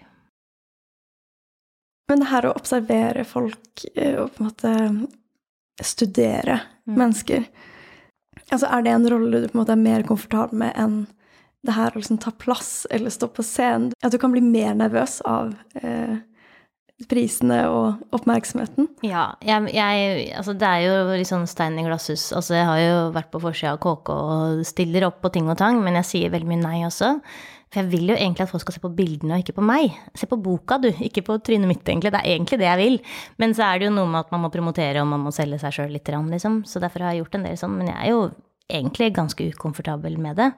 [2.11, 4.75] Men det her å observere folk eh, og på en måte
[5.87, 6.95] studere Mm.
[6.97, 7.43] mennesker
[8.51, 10.95] altså Er det en rolle du på en måte er mer komfortabel med enn
[11.61, 13.91] det her å liksom ta plass eller stå på scenen?
[14.01, 16.17] At du kan bli mer nervøs av eh,
[17.07, 18.89] prisene og oppmerksomheten?
[19.05, 22.31] Ja, jeg, jeg, altså det er jo litt sånn stein i glasshus.
[22.33, 25.59] Altså jeg har jo vært på forsida av KK og stiller opp på ting og
[25.61, 27.13] tang, men jeg sier veldig mye nei også.
[27.71, 29.93] For jeg vil jo egentlig at folk skal se på bildene og ikke på meg.
[30.19, 32.11] Se på boka, du, ikke på trynet mitt, egentlig.
[32.11, 32.97] Det er egentlig det jeg vil.
[33.39, 35.61] Men så er det jo noe med at man må promotere og man må selge
[35.61, 36.61] seg sjøl litt, liksom.
[36.67, 37.77] Så derfor har jeg gjort en del sånn.
[37.79, 38.25] Men jeg er jo
[38.71, 40.49] egentlig ganske ukomfortabel med det.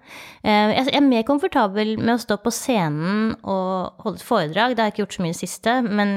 [0.43, 4.76] Eh, Jeg er mer komfortabel med å stå på scenen og holde et foredrag.
[4.76, 6.10] Det har jeg ikke gjort så mye i det siste, men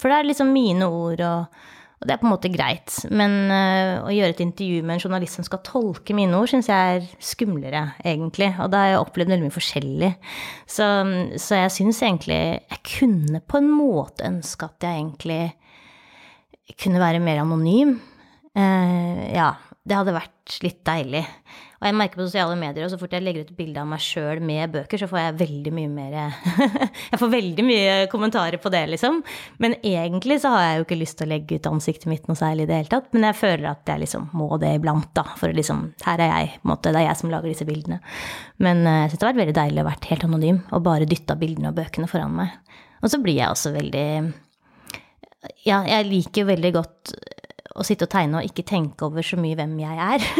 [0.00, 1.60] For det er liksom mine ord og,
[1.98, 2.94] Og det er på en måte greit.
[3.10, 6.70] Men uh, å gjøre et intervju med en journalist som skal tolke mine ord, syns
[6.70, 8.52] jeg er skumlere, egentlig.
[8.62, 10.12] Og da har jeg opplevd veldig mye forskjellig.
[10.70, 10.86] Så,
[11.42, 15.42] så jeg syns egentlig Jeg kunne på en måte ønske at jeg egentlig
[16.78, 17.96] kunne være mer anonym.
[18.54, 21.24] Uh, ja, det hadde vært litt deilig.
[21.78, 24.02] Og jeg merker på sosiale medier, og så fort jeg legger ut bilde av meg
[24.02, 26.16] sjøl med bøker, så får jeg veldig mye mer
[27.12, 29.20] Jeg får veldig mye kommentarer på det, liksom.
[29.62, 32.38] Men egentlig så har jeg jo ikke lyst til å legge ut ansiktet mitt noe
[32.38, 33.06] særlig i det hele tatt.
[33.14, 35.22] Men jeg føler at jeg liksom må det iblant, da.
[35.38, 36.90] For liksom Her er jeg, på en måte.
[36.90, 38.00] Det er jeg som lager disse bildene.
[38.58, 41.08] Men eh, jeg syns det har vært veldig deilig å være helt anonym og bare
[41.08, 42.58] dytta bildene og bøkene foran meg.
[43.04, 44.06] Og så blir jeg også veldig
[45.62, 47.14] Ja, jeg liker jo veldig godt
[47.78, 50.28] å sitte og tegne og ikke tenke over så mye hvem jeg er.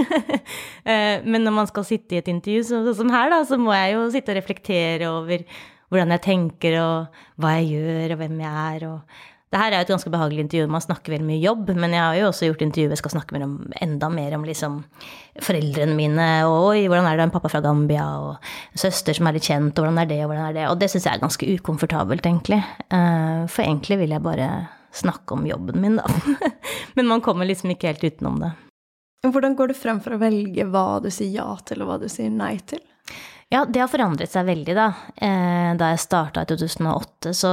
[0.88, 3.74] Eh, men når man skal sitte i et intervju sånn som her, da, så må
[3.76, 5.42] jeg jo sitte og reflektere over
[5.92, 8.86] hvordan jeg tenker, og hva jeg gjør, og hvem jeg er.
[8.88, 10.68] og det her er jo et ganske behagelig intervju.
[10.68, 13.36] Man snakker veldig mye jobb, men jeg har jo også gjort intervju jeg skal snakke
[13.36, 14.82] mer om, enda mer om liksom
[15.44, 19.28] foreldrene mine, og oi, hvordan er det en pappa fra Gambia, og en søster som
[19.28, 20.66] er litt kjent, og hvordan er det, og hvordan er det.
[20.68, 22.60] Og det syns jeg er ganske ukomfortabelt, egentlig.
[22.92, 24.50] Eh, for egentlig vil jeg bare
[24.94, 26.06] snakke om jobben min, da.
[26.96, 28.52] Men man kommer liksom ikke helt utenom det.
[29.26, 32.06] Hvordan går du frem for å velge hva du sier ja til, og hva du
[32.12, 32.82] sier nei til?
[33.48, 34.86] Ja, det har forandret seg veldig, da.
[35.16, 37.52] Eh, da jeg starta i 2008, så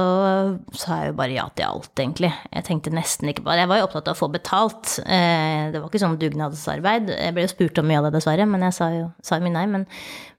[0.76, 2.28] sa jeg jo bare ja til alt, egentlig.
[2.52, 3.54] Jeg tenkte nesten ikke på.
[3.56, 4.98] Jeg var jo opptatt av å få betalt.
[5.06, 7.14] Eh, det var ikke sånn dugnadsarbeid.
[7.16, 9.56] Jeg ble jo spurt om mye av det, dessverre, men jeg sa jo, sa mye
[9.56, 9.64] nei.
[9.72, 9.88] Men,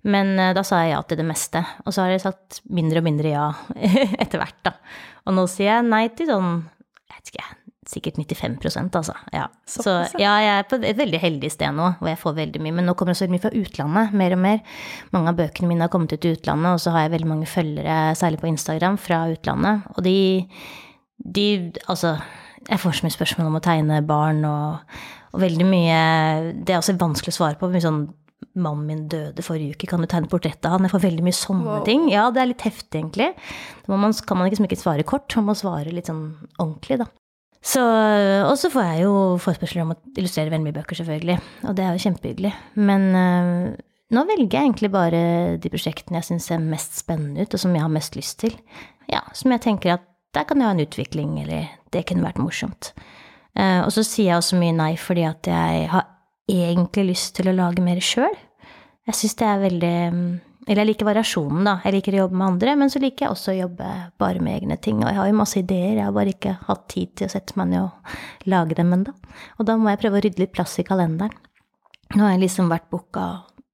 [0.06, 1.66] men, eh, da sa jeg ja til det meste.
[1.88, 3.50] Og så har jeg sagt mindre og mindre ja
[4.22, 4.78] etter hvert, da.
[5.26, 6.60] Og nå sier jeg nei til sånn
[7.28, 7.48] vet ikke,
[7.88, 9.16] sikkert 95 altså.
[9.34, 9.48] Ja.
[9.68, 12.76] Så ja, jeg er på et veldig heldig sted nå, hvor jeg får veldig mye.
[12.80, 14.60] Men nå kommer det så mye fra utlandet, mer og mer.
[15.16, 17.50] Mange av bøkene mine har kommet ut i utlandet, og så har jeg veldig mange
[17.50, 19.88] følgere, særlig på Instagram, fra utlandet.
[19.96, 20.18] Og de,
[21.24, 21.48] de
[21.88, 22.18] Altså,
[22.68, 25.00] jeg får så mye spørsmål om å tegne barn, og,
[25.32, 26.00] og veldig mye
[26.64, 27.72] Det er også vanskelig å svare på.
[27.72, 28.08] mye sånn
[28.58, 30.86] Mannen min døde forrige uke, kan du tegne portrett av han?
[30.86, 31.86] Jeg får veldig mye sånne wow.
[31.86, 32.08] ting.
[32.14, 33.32] Ja, det er litt heftig, egentlig.
[33.86, 37.10] Da man, kan man liksom ikke svare kort, man må svare litt sånn ordentlig, da.
[37.68, 41.38] Så, og så får jeg jo forespørsler om å illustrere veldig mye bøker, selvfølgelig.
[41.68, 42.54] Og det er jo kjempehyggelig.
[42.80, 43.64] Men øh,
[44.16, 45.22] nå velger jeg egentlig bare
[45.60, 48.56] de prosjektene jeg syns ser mest spennende ut, og som jeg har mest lyst til.
[49.12, 52.40] Ja, Som jeg tenker at der kan jeg ha en utvikling, eller det kunne vært
[52.40, 52.94] morsomt.
[53.58, 56.06] Uh, og så sier jeg også mye nei fordi at jeg har
[56.48, 58.36] egentlig lyst til å lage mer sjøl.
[59.08, 59.98] Jeg syns det er veldig
[60.68, 61.74] Eller jeg liker variasjonen, da.
[61.86, 64.58] Jeg liker å jobbe med andre, men så liker jeg også å jobbe bare med
[64.58, 64.98] egne ting.
[65.00, 67.56] Og jeg har jo masse ideer, jeg har bare ikke hatt tid til å sette
[67.56, 69.14] meg ned og lage dem ennå.
[69.62, 71.32] Og da må jeg prøve å rydde litt plass i kalenderen.
[72.18, 73.30] Nå har jeg liksom vært booka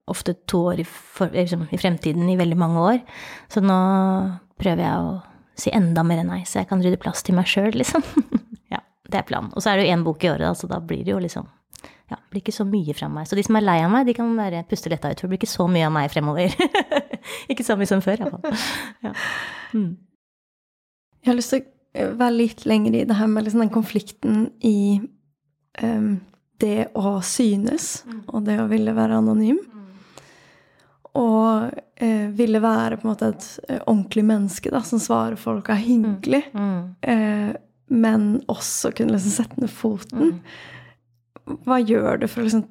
[0.06, 3.02] ofte to år i, for, liksom, i, fremtiden i veldig mange år,
[3.50, 3.80] så nå
[4.60, 5.14] prøver jeg å
[5.58, 8.04] si enda mer nei, så jeg kan rydde plass til meg sjøl, liksom.
[8.74, 9.54] ja, det er planen.
[9.54, 11.48] Og så er det jo én bok i året, så da blir det jo liksom
[12.12, 13.28] ja, blir ikke så mye fra meg.
[13.30, 15.34] Så de som er lei av meg, de kan bare puste letta ut, for det
[15.34, 16.56] blir ikke så mye av meg fremover.
[17.52, 18.66] ikke så mye som før, iallfall.
[19.06, 19.14] Ja.
[19.74, 19.94] Mm.
[21.24, 24.48] Jeg har lyst til å være litt lenger i det her med liksom den konflikten
[24.66, 25.00] i
[25.82, 26.18] um,
[26.62, 28.20] det å synes, mm.
[28.28, 29.62] og det å ville være anonym.
[29.64, 29.80] Mm.
[31.20, 31.72] Og
[32.04, 35.82] uh, ville være på en måte et uh, ordentlig menneske da, som svarer folk er
[35.84, 36.44] hyggelig.
[36.54, 36.66] Mm.
[36.68, 36.82] mm.
[37.14, 37.54] Eh,
[37.94, 40.40] men også kunne liksom sette ned foten.
[41.66, 42.64] Hva gjør du for å liksom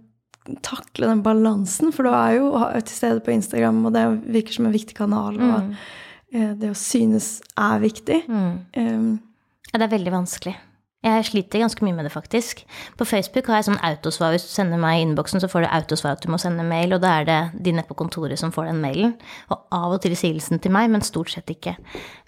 [0.65, 1.93] takle den balansen?
[1.95, 4.07] For du er jo til stede på Instagram, og det
[4.39, 5.37] virker som en viktig kanal.
[5.41, 5.75] Og mm.
[6.33, 8.23] Eh, det å synes er viktig.
[8.25, 8.53] Mm.
[8.73, 9.09] Um,
[9.69, 10.55] ja, det er veldig vanskelig.
[11.03, 12.61] Jeg sliter ganske mye med det, faktisk.
[12.95, 14.37] På Facebook har jeg sånn autosvar.
[14.37, 16.95] Hvis du sender meg i innboksen, så får du autosvar at du må sende mail,
[16.95, 19.17] og da er det de nede på kontoret som får den mailen.
[19.51, 21.75] Og av og til sier til meg, men stort sett ikke.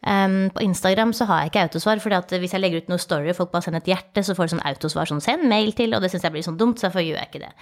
[0.03, 3.31] Um, på Instagram så har jeg ikke autosvar, for hvis jeg legger ut noe story
[3.31, 5.95] og folk bare sender et hjerte, så får du sånn autosvar sånn 'send mail til',
[5.95, 7.55] og det syns jeg blir sånn dumt, så derfor gjør jeg ikke det.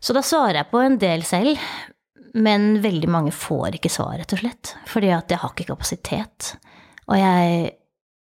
[0.00, 1.58] Så da svarer jeg på en del selv.
[2.34, 4.74] Men veldig mange får ikke svar, rett og slett.
[4.86, 6.56] Fordi at jeg har ikke kapasitet.
[7.10, 7.70] Og jeg,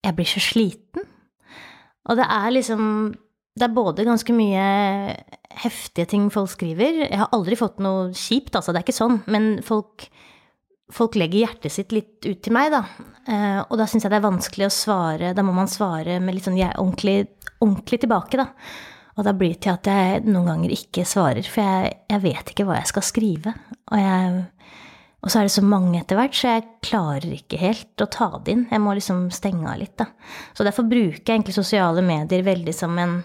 [0.05, 1.09] jeg blir så sliten.
[2.09, 2.85] Og det er liksom
[3.59, 4.65] Det er både ganske mye
[5.59, 7.01] heftige ting folk skriver.
[7.09, 9.17] Jeg har aldri fått noe kjipt, altså, det er ikke sånn.
[9.27, 10.05] Men folk,
[10.95, 12.85] folk legger hjertet sitt litt ut til meg, da.
[13.27, 15.33] Eh, og da syns jeg det er vanskelig å svare.
[15.35, 18.47] Da må man svare med litt sånn jeg, ordentlig, ordentlig tilbake, da.
[19.19, 22.55] Og da blir det til at jeg noen ganger ikke svarer, for jeg, jeg vet
[22.55, 23.57] ikke hva jeg skal skrive.
[23.91, 24.45] Og jeg
[25.19, 28.29] og så er det så mange etter hvert, så jeg klarer ikke helt å ta
[28.39, 28.69] det inn.
[28.71, 30.07] Jeg må liksom stenge av litt, da.
[30.55, 33.19] Så derfor bruker jeg egentlig sosiale medier veldig som en,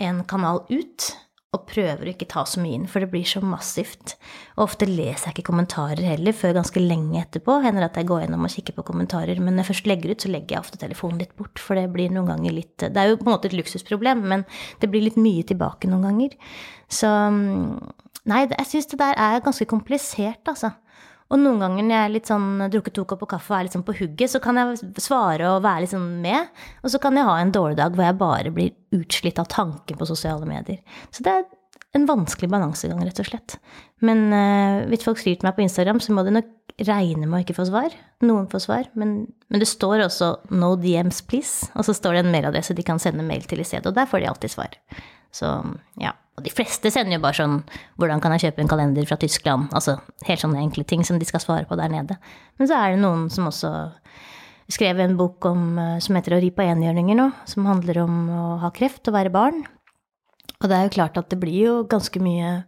[0.00, 1.12] en kanal ut.
[1.52, 4.14] og prøver å ikke ta så mye inn, for det blir så massivt.
[4.54, 7.58] Og ofte leser jeg ikke kommentarer heller før ganske lenge etterpå.
[7.60, 9.36] Hender at jeg går gjennom og kikker på kommentarer.
[9.36, 11.90] Men når jeg først legger ut, så legger jeg ofte telefonen litt bort, for det
[11.92, 14.46] blir noen ganger litt Det er jo på en måte et luksusproblem, men
[14.80, 16.38] det blir litt mye tilbake noen ganger.
[16.88, 17.12] Så
[18.30, 20.70] Nei, jeg syns det der er ganske komplisert, altså.
[21.32, 23.76] Og noen ganger når jeg er litt sånn drukket to kopper kaffe og er litt
[23.76, 26.52] sånn på hugget, så kan jeg svare og være litt sånn med.
[26.84, 29.98] Og så kan jeg ha en dårlig dag hvor jeg bare blir utslitt av tanken
[29.98, 30.82] på sosiale medier.
[31.10, 31.46] Så det er
[31.96, 33.56] en vanskelig balansegang, rett og slett.
[34.04, 36.50] Men uh, hvis folk skriver til meg på Instagram, så må de nok
[36.88, 37.94] regne med å ikke få svar.
[38.24, 39.14] Noen får svar, men,
[39.52, 43.00] men, det står også 'no DMs, please', og så står det en mailadresse de kan
[43.02, 44.78] sende mail til i stedet, og der får de alltid svar.
[45.32, 45.52] Så
[46.00, 46.12] ja.
[46.38, 47.62] Og de fleste sender jo bare sånn
[47.98, 51.24] 'Hvordan kan jeg kjøpe en kalender fra Tyskland?' Altså helt sånne enkle ting som de
[51.24, 52.16] skal svare på der nede.
[52.58, 53.92] Men så er det noen som også
[54.70, 58.28] skrev en bok om, eh, som heter 'Å ri på enhjørninger' nå, som handler om
[58.30, 59.66] å ha kreft og være barn.
[60.62, 62.64] Og det er jo klart at det blir jo ganske mye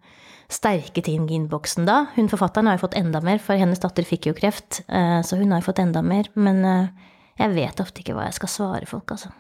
[0.49, 2.07] sterke ting i innboksen da.
[2.17, 5.39] Hun forfatteren har jo fått enda mer, for hennes datter fikk jo kreft, eh, så
[5.39, 6.25] hun har jo fått enda mer.
[6.35, 6.89] Men eh,
[7.39, 9.33] jeg vet ofte ikke hva jeg skal svare folk, altså.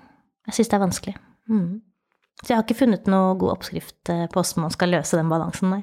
[0.47, 1.17] Jeg syns det er vanskelig.
[1.49, 1.83] Mm.
[2.43, 5.31] Så jeg har ikke funnet noe god oppskrift eh, på hvordan man skal løse den
[5.33, 5.83] balansen, nei.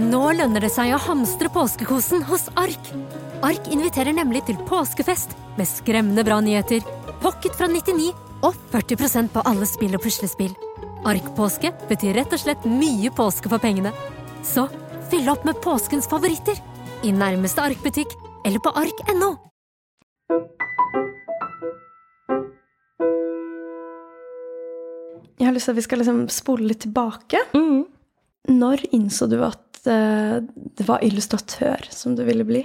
[0.00, 2.90] Nå lønner det seg å hamstre påskekosen hos Ark.
[3.44, 6.80] Ark inviterer nemlig til påskefest med skremmende bra nyheter,
[7.22, 8.10] pocket fra 99
[8.42, 10.52] og 40% på alle spill og puslespill.
[11.06, 13.92] Ark-påske betyr rett og slett mye påske for pengene.
[14.46, 14.68] Så
[15.10, 16.58] fyll opp med påskens favoritter
[17.02, 18.14] i nærmeste Ark-butikk
[18.46, 19.34] eller på ark.no.
[25.38, 27.40] Jeg har lyst til at vi skal liksom spole litt tilbake.
[27.56, 27.91] Mm.
[28.50, 32.64] Når innså du at eh, det var illustratør som du ville bli?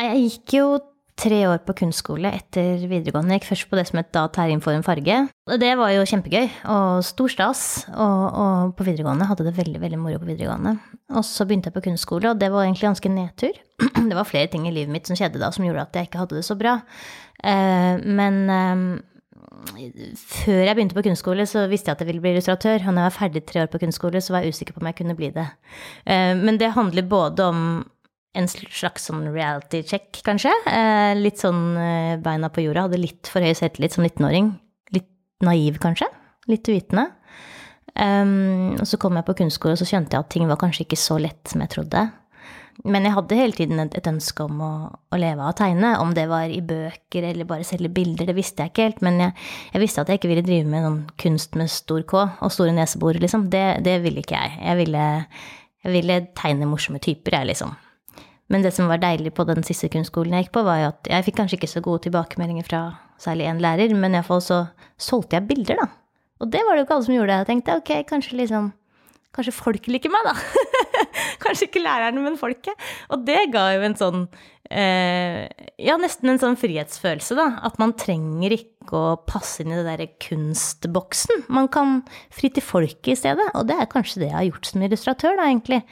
[0.00, 0.66] Jeg gikk jo
[1.14, 3.36] tre år på kunstskole etter videregående.
[3.36, 5.20] Jeg gikk først på det som het da Terring for en farge.
[5.62, 7.62] Det var jo kjempegøy og stor stas.
[7.94, 10.74] Og, og på videregående hadde det veldig veldig moro på videregående.
[11.14, 13.62] Og så begynte jeg på kunstskole, og det var egentlig ganske nedtur.
[14.10, 16.20] Det var flere ting i livet mitt som skjedde da som gjorde at jeg ikke
[16.20, 16.76] hadde det så bra.
[17.42, 18.82] Eh, men eh,
[19.44, 22.82] før jeg begynte på kunstskole, så visste jeg at jeg ville bli illustratør.
[22.84, 24.88] Og når jeg var ferdig tre år på kunstskole, så var jeg usikker på om
[24.90, 25.46] jeg kunne bli det.
[26.06, 27.60] Eh, Men det handler både om
[28.34, 30.50] en slags sånn reality check, kanskje.
[30.66, 32.88] Eh, Litt sånn eh, beina på jorda.
[32.88, 34.52] Hadde litt for høy selvtillit som 19-åring.
[34.96, 35.10] Litt
[35.46, 36.08] naiv, kanskje.
[36.50, 37.10] Litt uvitende.
[37.94, 40.98] Og så kom jeg på kunstskole, og så skjønte jeg at ting var kanskje ikke
[40.98, 42.00] så lett som jeg trodde.
[42.82, 45.92] Men jeg hadde hele tiden et, et ønske om å, å leve av å tegne.
[46.02, 49.04] Om det var i bøker eller bare selge bilder, det visste jeg ikke helt.
[49.06, 49.36] Men jeg,
[49.76, 52.74] jeg visste at jeg ikke ville drive med noen kunst med stor K og store
[52.76, 53.46] nesebor, liksom.
[53.52, 54.58] Det, det ville ikke jeg.
[54.58, 55.06] Jeg ville,
[55.86, 57.74] jeg ville tegne morsomme typer, jeg, liksom.
[58.52, 61.08] Men det som var deilig på den siste kunstskolen jeg gikk på, var jo at
[61.14, 62.84] jeg fikk kanskje ikke så gode tilbakemeldinger fra
[63.22, 64.64] særlig én lærer, men iallfall så
[65.00, 65.86] solgte jeg bilder, da.
[66.42, 67.38] Og det var det jo ikke alle som gjorde.
[67.40, 68.72] Jeg tenkte ok, kanskje liksom
[69.34, 70.34] Kanskje folket liker meg, da.
[71.42, 72.78] kanskje ikke lærerne, men folket.
[73.12, 74.20] Og det ga jo en sånn
[74.70, 75.44] eh,
[75.82, 77.48] Ja, nesten en sånn frihetsfølelse, da.
[77.66, 81.46] At man trenger ikke å passe inn i det derre kunstboksen.
[81.54, 82.02] Man kan
[82.34, 83.48] fri til folket i stedet.
[83.58, 85.82] Og det er kanskje det jeg har gjort som illustratør, da, egentlig.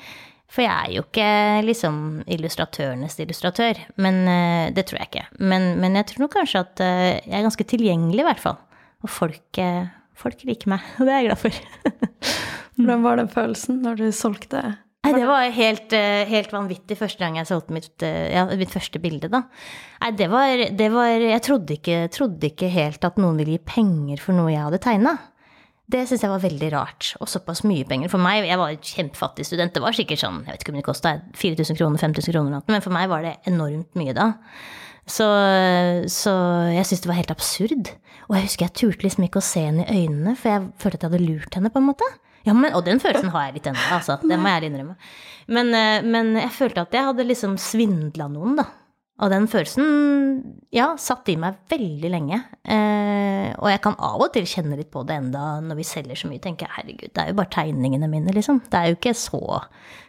[0.53, 1.29] For jeg er jo ikke
[1.65, 2.01] liksom
[2.31, 3.85] illustratørenes illustratør.
[4.05, 5.27] Men eh, det tror jeg ikke.
[5.43, 8.61] Men, men jeg tror nok kanskje at eh, jeg er ganske tilgjengelig, i hvert fall.
[9.03, 9.59] Og folk,
[10.15, 11.63] folk liker meg, og det er jeg glad for.
[12.83, 14.63] Hvordan var den følelsen når du solgte?
[15.03, 18.71] Nei, det var helt, eh, helt vanvittig første gang jeg solgte mitt, eh, ja, mitt
[18.71, 19.43] første bilde, da.
[20.01, 23.65] Nei, det var, det var Jeg trodde ikke, trodde ikke helt at noen ville gi
[23.67, 25.17] penger for noe jeg hadde tegna.
[25.91, 27.17] Det syns jeg var veldig rart.
[27.21, 28.09] Og såpass mye penger.
[28.13, 29.75] For meg, jeg var kjempefattig student.
[29.75, 32.85] Det var sikkert sånn, jeg vet ikke om det kosta 4000 kroner, 5000 kroner, men
[32.85, 34.31] for meg var det enormt mye da.
[35.03, 35.27] Så,
[36.07, 36.33] så
[36.71, 37.91] jeg syntes det var helt absurd.
[38.31, 41.01] Og jeg husker jeg turte liksom ikke å se henne i øynene, for jeg følte
[41.01, 42.07] at jeg hadde lurt henne, på en måte.
[42.47, 44.19] Ja, men, og den følelsen har jeg litt ennå, altså.
[44.23, 44.97] Det må jeg ærlig innrømme.
[45.53, 48.69] Men, eh, men jeg følte at jeg hadde liksom svindla noen, da.
[49.23, 49.87] Og den følelsen,
[50.75, 52.41] ja, satt i meg veldig lenge.
[52.65, 56.19] Eh, og jeg kan av og til kjenne litt på det enda når vi selger
[56.19, 56.43] så mye.
[56.43, 58.63] tenker jeg, herregud, det er jo bare tegningene mine, liksom.
[58.67, 59.61] Det er jo ikke så,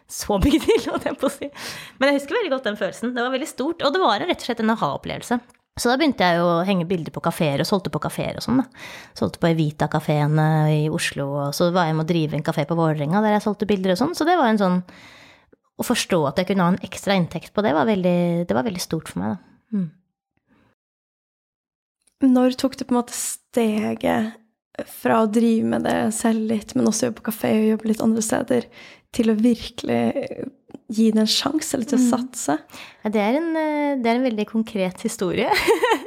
[0.09, 1.51] så mye til, holdt jeg på å si.
[1.99, 3.13] Men jeg husker veldig godt den følelsen.
[3.13, 3.85] Det var veldig stort.
[3.85, 5.39] Og det var rett og slett en aha-opplevelse.
[5.79, 8.61] Så da begynte jeg å henge bilder på kafeer, og solgte på kafeer og sånn,
[8.61, 8.83] da.
[9.17, 12.77] Solgte på Evita-kafeene i Oslo, og så var jeg med å drive en kafé på
[12.77, 14.79] Vålerenga der jeg solgte bilder og sånn, så det var en sånn
[15.73, 18.67] Å forstå at jeg kunne ha en ekstra inntekt på det, var veldig, det var
[18.67, 19.37] veldig stort for meg, da.
[19.73, 19.89] Mm.
[22.29, 24.37] Når tok du på en måte steget
[24.93, 28.03] fra å drive med det selv litt, men også jobbe på kafé og jobbe litt
[28.05, 28.69] andre steder,
[29.13, 30.03] til å virkelig
[30.91, 32.55] gi det en sjanse, eller til å satse?
[33.03, 35.47] Ja, det, er en, eh, det er en veldig konkret historie.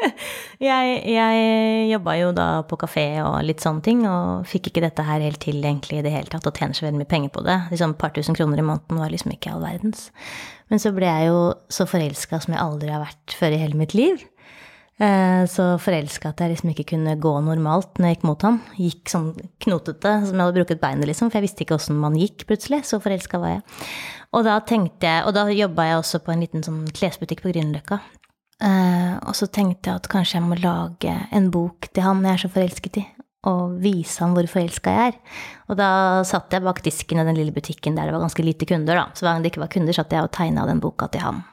[0.68, 5.06] jeg jeg jobba jo da på kafé og litt sånne ting, og fikk ikke dette
[5.06, 7.44] her helt til egentlig i det hele tatt, og tjener så veldig mye penger på
[7.46, 7.58] det.
[7.72, 10.08] Liksom et par tusen kroner i måneden var liksom ikke all verdens.
[10.72, 13.78] Men så ble jeg jo så forelska som jeg aldri har vært før i hele
[13.78, 14.24] mitt liv.
[14.98, 18.61] Eh, Så forelska at jeg liksom ikke kunne gå normalt når jeg gikk mot han.
[18.80, 22.16] Gikk sånn knotete, som jeg hadde brukket beinet, liksom, for jeg visste ikke åssen man
[22.16, 22.85] gikk plutselig.
[22.88, 23.62] Så forelska var jeg.
[24.32, 27.52] Og da tenkte jeg, og da jobba jeg også på en liten sånn klesbutikk på
[27.52, 28.00] Grünerløkka.
[28.64, 32.32] Eh, og så tenkte jeg at kanskje jeg må lage en bok til han jeg
[32.32, 33.04] er så forelsket i.
[33.46, 35.18] Og vise ham hvor forelska jeg er.
[35.68, 35.90] Og da
[36.26, 39.04] satt jeg bak disken i den lille butikken der det var ganske lite kunder, da.
[39.14, 41.44] Så hver gang det ikke var kunder, satt jeg og tegna den boka til han.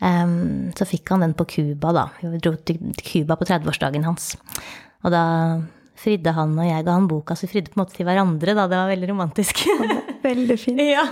[0.00, 2.06] Ehm, så fikk han den på Cuba, da.
[2.22, 4.32] Vi dro til Cuba på 30-årsdagen hans.
[5.04, 5.24] Og da
[6.00, 8.54] fridde han og jeg ga han boka, så vi fridde på en måte til hverandre,
[8.56, 8.66] da.
[8.70, 9.66] Det var veldig romantisk.
[10.20, 10.80] Veldig fint.
[10.94, 11.06] ja.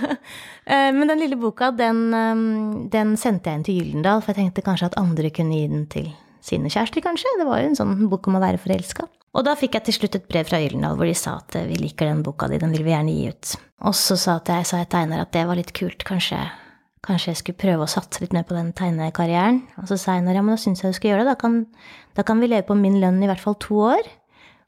[0.69, 4.43] Uh, Men den lille boka, den, um, den sendte jeg inn til Gyldendal, for jeg
[4.43, 6.11] tenkte kanskje at andre kunne gi den til
[6.45, 7.31] sine kjærester, kanskje.
[7.39, 9.07] Det var jo en sånn bok om å være forelska.
[9.37, 11.67] Og da fikk jeg til slutt et brev fra Gyldendal hvor de sa at eh,
[11.69, 13.51] vi liker den boka di, den vil vi gjerne gi ut.
[13.89, 16.39] Og så sa, jeg, sa jeg til Einar at det var litt kult, kanskje,
[17.05, 19.61] kanskje jeg skulle prøve å satse litt mer på den tegnekarrieren.
[19.81, 21.61] Og så sa Einar ja, men da syns jeg du skal gjøre det, da kan,
[22.17, 24.09] da kan vi leve på min lønn i hvert fall to år.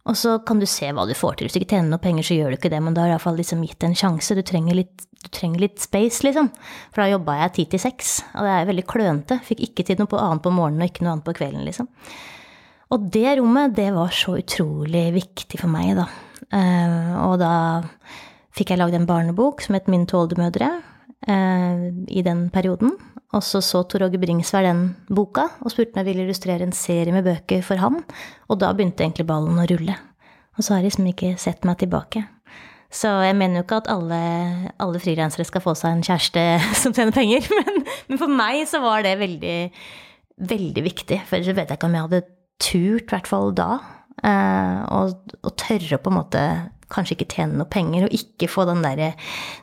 [0.10, 1.48] Og så kan du se hva du får til.
[1.48, 3.16] Hvis du ikke tjener noe penger, så gjør du ikke det, men da har du
[3.16, 4.34] iallfall liksom gitt en sjanse.
[4.38, 6.50] Du trenger litt, du trenger litt space, liksom.
[6.90, 9.38] For da jobba jeg ti til seks, og det er veldig klønete.
[9.46, 11.92] Fikk ikke tid noe annet på morgenen og ikke noe annet på kvelden, liksom.
[12.92, 16.08] Og det rommet, det var så utrolig viktig for meg, da.
[16.50, 17.54] Eh, og da
[18.58, 20.82] fikk jeg lagd en barnebok som het Min eh,
[21.22, 22.96] i den perioden.
[23.32, 26.76] Og så så Tor Åge Bringsvær den boka og spurte om jeg ville illustrere en
[26.76, 28.02] serie med bøker for han.
[28.50, 29.96] Og da begynte egentlig ballen å rulle.
[30.58, 32.26] Og så har jeg liksom ikke sett meg tilbake.
[32.92, 34.20] Så jeg mener jo ikke at alle,
[34.84, 36.44] alle frilansere skal få seg en kjæreste
[36.82, 39.56] som tjener penger, men, men for meg så var det veldig,
[40.52, 41.22] veldig viktig.
[41.30, 42.24] For ellers vet jeg ikke om jeg hadde
[42.62, 43.70] turt, i hvert fall da,
[44.28, 46.44] eh, å tørre å på en måte
[46.92, 49.14] kanskje ikke tjene noe penger, og ikke få den derre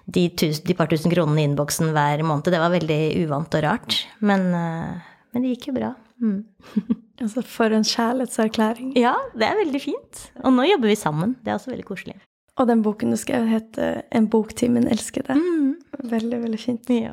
[0.06, 2.50] de, tusen, de par tusen kronene i innboksen hver måned.
[2.52, 4.00] Det var veldig uvant og rart.
[4.20, 5.92] Men, eh, men det gikk jo bra.
[6.22, 6.40] Mm.
[7.18, 8.92] Altså, for en kjærlighetserklæring.
[8.94, 10.20] Ja, det er veldig fint.
[10.46, 11.32] Og nå jobber vi sammen.
[11.42, 12.14] Det er også veldig koselig.
[12.62, 15.34] Og den boken du skrev, heter 'En bok til min elskede'.
[16.04, 16.90] Veldig, veldig fint.
[16.90, 17.12] Ja.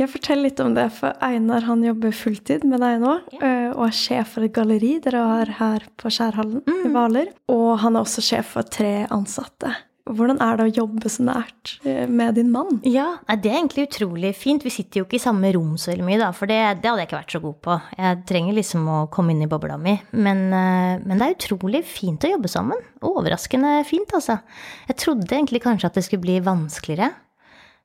[0.00, 3.84] Jeg fortell litt om det, for Einar han jobber fulltid med deg nå, eh, og
[3.90, 7.28] er sjef for et galleri dere har her på Skjærhallen i Hvaler.
[7.52, 9.74] Og han er også sjef for tre ansatte.
[10.10, 12.80] Hvordan er det å jobbe så nært eh, med din mann?
[12.88, 14.64] Ja, det er egentlig utrolig fint.
[14.64, 17.04] Vi sitter jo ikke i samme rom så veldig mye, da, for det, det hadde
[17.04, 17.78] jeg ikke vært så god på.
[18.00, 19.98] Jeg trenger liksom å komme inn i bobla mi.
[20.16, 22.80] Men, eh, men det er utrolig fint å jobbe sammen.
[23.04, 24.40] Overraskende fint, altså.
[24.88, 27.12] Jeg trodde egentlig kanskje at det skulle bli vanskeligere.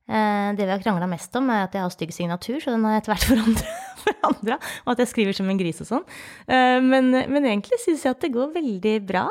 [0.07, 2.83] Eh, Det vi har krangla mest om, er at jeg har stygg signatur, så den
[2.85, 3.73] har jeg etter hvert forandra.
[4.05, 6.05] forandra, og at jeg skriver som en gris og sånn.
[6.47, 9.23] Eh, Men, men egentlig syns jeg at det går veldig bra.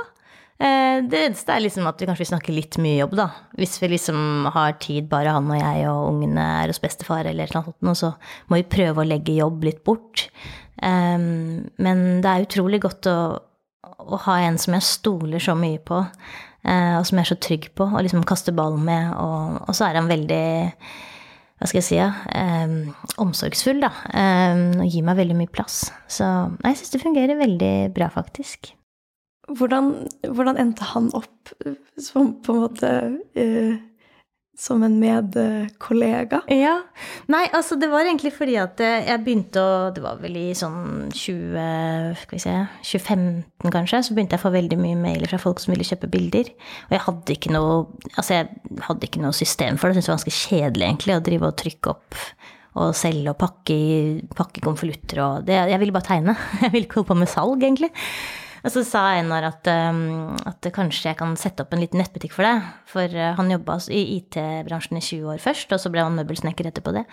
[0.58, 3.28] Eh, Det eneste er liksom at vi kanskje snakker litt mye jobb, da.
[3.58, 7.50] Hvis vi liksom har tid, bare han og jeg og ungene er hos bestefar eller
[7.54, 8.14] noe så
[8.50, 10.28] må vi prøve å legge jobb litt bort.
[10.82, 13.16] Men det er utrolig godt å,
[14.04, 16.02] å ha en som jeg stoler så mye på,
[16.64, 19.88] og som jeg er så trygg på, og liksom kaste ballen med, og, og så
[19.88, 20.44] er han veldig
[21.61, 22.72] hva skal jeg si, eh,
[23.22, 25.87] omsorgsfull, da, eh, og gir meg veldig mye plass.
[26.11, 26.27] Så
[26.59, 28.74] nei, jeg syns det fungerer veldig bra, faktisk.
[29.48, 29.90] Hvordan,
[30.24, 32.92] hvordan endte han opp eh, som på en måte
[33.37, 33.77] eh,
[34.58, 36.40] som en medkollega?
[36.52, 36.76] Ja.
[37.32, 40.46] Nei, altså det var egentlig fordi at eh, jeg begynte å Det var vel i
[40.56, 42.54] sånn 20, skal vi se,
[42.86, 46.10] 2015 kanskje, så begynte jeg å få veldig mye mailer fra folk som ville kjøpe
[46.12, 46.50] bilder.
[46.88, 47.78] Og jeg hadde ikke noe
[48.14, 49.98] altså jeg hadde ikke noe system for det.
[49.98, 52.20] Jeg syntes det var ganske kjedelig egentlig å drive og trykke opp
[52.74, 53.76] og selge og pakke,
[54.34, 56.34] pakke konvolutter og det, Jeg ville bare tegne.
[56.62, 57.90] Jeg ville ikke holde på med salg, egentlig.
[58.64, 62.33] Og så sa Einar at, um, at kanskje jeg kan sette opp en liten nettbutikk
[62.33, 62.64] for deg.
[62.88, 66.70] For uh, han jobba i IT-bransjen i 20 år først, og så ble han møbelsnekker
[66.70, 67.05] etterpå det.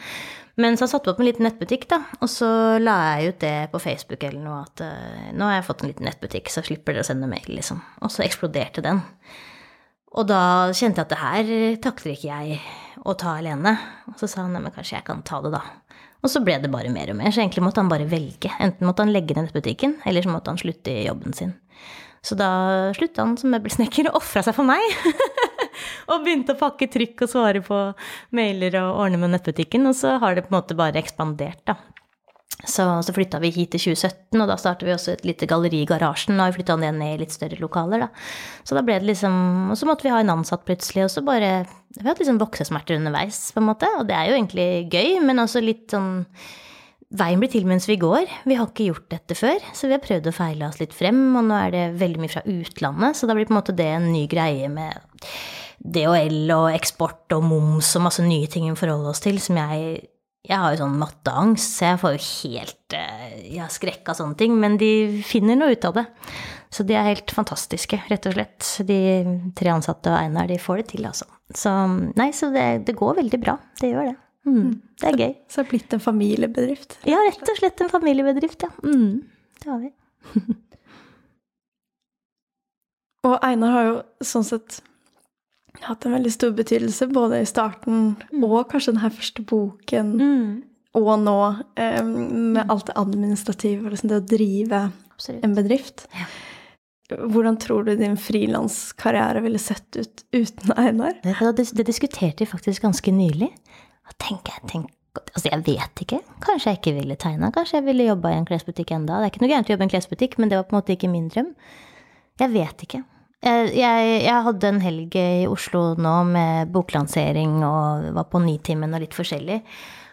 [0.62, 1.99] Men så satte opp en liten nettbutikk, da.
[2.22, 2.47] Og så
[2.80, 5.91] la jeg ut det på Facebook eller noe at uh, nå har jeg fått en
[5.91, 7.84] liten nettbutikk, så slipper dere å sende mail, liksom.
[7.99, 9.04] Og så eksploderte den.
[10.16, 10.43] Og da
[10.76, 11.52] kjente jeg at det her
[11.84, 12.62] takler ikke jeg
[13.08, 13.76] å ta alene.
[14.12, 15.62] Og så sa han nei, men kanskje jeg kan ta det, da.
[16.22, 18.51] Og så ble det bare mer og mer, så egentlig måtte han bare velge.
[18.61, 21.55] Enten måtte han legge ned nettbutikken, eller så måtte han slutte i jobben sin.
[22.22, 22.49] Så da
[22.93, 24.84] slutta han som møbelsnekker og ofra seg for meg.
[26.11, 27.80] og begynte å pakke trykk og svare på
[28.38, 29.89] mailer og ordne med nettbutikken.
[29.89, 31.80] Og så har det på en måte bare ekspandert, da.
[32.62, 35.82] Så, så flytta vi hit i 2017, og da startet vi også et lite galleri
[35.82, 36.38] i garasjen.
[36.38, 38.09] Og vi flytta ned, ned i litt større lokaler, da.
[38.68, 41.26] Så da ble det liksom Og så måtte vi ha en ansatt plutselig, og så
[41.26, 41.51] bare
[41.95, 43.89] Vi har hatt liksom voksesmerter underveis, på en måte.
[43.99, 46.28] Og det er jo egentlig gøy, men også litt sånn
[47.12, 48.30] Veien blir til mens vi går.
[48.47, 51.20] Vi har ikke gjort dette før, så vi har prøvd å feile oss litt frem.
[51.36, 53.89] Og nå er det veldig mye fra utlandet, så da blir på en måte det
[53.97, 54.95] en ny greie med
[55.82, 60.05] DHL og eksport og moms og masse nye ting vi forholder oss til, som jeg
[60.42, 64.18] jeg har jo sånn matteangst, så jeg får jo helt eh, Jeg har skrekk av
[64.18, 66.06] sånne ting, men de finner noe ut av det.
[66.74, 68.70] Så de er helt fantastiske, rett og slett.
[68.88, 68.98] De
[69.58, 71.28] tre ansatte og Einar, de får det til, altså.
[71.54, 71.72] Så
[72.18, 73.58] nei, så det, det går veldig bra.
[73.82, 74.18] Det gjør det.
[74.50, 74.70] Mm,
[75.04, 75.34] det er gøy.
[75.46, 76.98] Så det har blitt en familiebedrift.
[77.06, 78.72] Ja, rett og slett en familiebedrift, ja.
[78.82, 79.22] Mm,
[79.62, 79.92] det har vi.
[83.30, 84.80] Og Einar har jo sånn sett
[85.88, 88.13] hatt en veldig stor betydelse, både i starten
[88.43, 90.13] og kanskje den her første boken,
[90.97, 91.38] og nå,
[91.79, 94.82] eh, med alt det administrative, og liksom det å drive
[95.13, 95.43] Absolutt.
[95.45, 96.07] en bedrift.
[96.17, 96.29] Ja.
[97.11, 101.17] Hvordan tror du din frilanskarriere ville sett ut uten Einar?
[101.23, 103.49] Det, det, det diskuterte vi faktisk ganske nylig.
[104.07, 104.67] Og tenker jeg?
[104.71, 106.21] Tenk, altså, jeg vet ikke.
[106.43, 107.51] Kanskje jeg ikke ville tegna.
[107.55, 109.19] Kanskje jeg ville jobba i en klesbutikk enda.
[109.19, 110.79] Det er ikke noe gærent å jobbe i en klesbutikk, men det var på en
[110.79, 111.51] måte ikke min drøm.
[112.41, 113.03] Jeg vet ikke.
[113.42, 119.02] Jeg, jeg, hadde en helg i Oslo nå med boklansering og var på Nitimen og
[119.02, 119.58] litt forskjellig.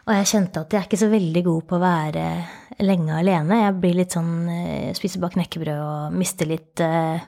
[0.09, 2.24] Og jeg kjente at jeg er ikke så veldig god på å være
[2.81, 3.61] lenge alene.
[3.66, 7.20] Jeg blir litt sånn eh, Spiser bare knekkebrød og mister litt eh,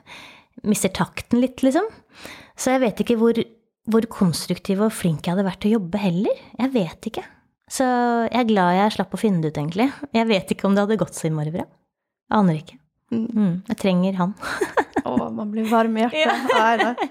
[0.67, 1.85] Mister takten litt, liksom.
[2.57, 3.37] Så jeg vet ikke hvor,
[3.89, 6.43] hvor konstruktiv og flink jeg hadde vært til å jobbe heller.
[6.57, 7.23] Jeg vet ikke.
[7.71, 9.89] Så jeg er glad jeg slapp å finne det ut, egentlig.
[10.17, 11.65] Jeg vet ikke om det hadde gått så innmari bra.
[12.37, 12.80] Aner ikke.
[13.11, 14.31] Mm, jeg trenger han.
[15.07, 16.95] Å, man blir varm i hjertet av Einar.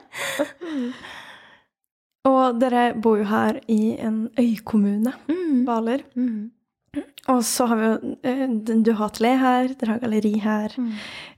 [2.30, 5.64] Og dere bor jo her i en øykommune, Mm.
[5.66, 6.00] Hvaler.
[6.16, 6.50] Mm.
[7.30, 7.96] Og så har vi jo
[8.26, 8.46] eh,
[8.82, 10.72] Du har atelier her, dere har galleri her.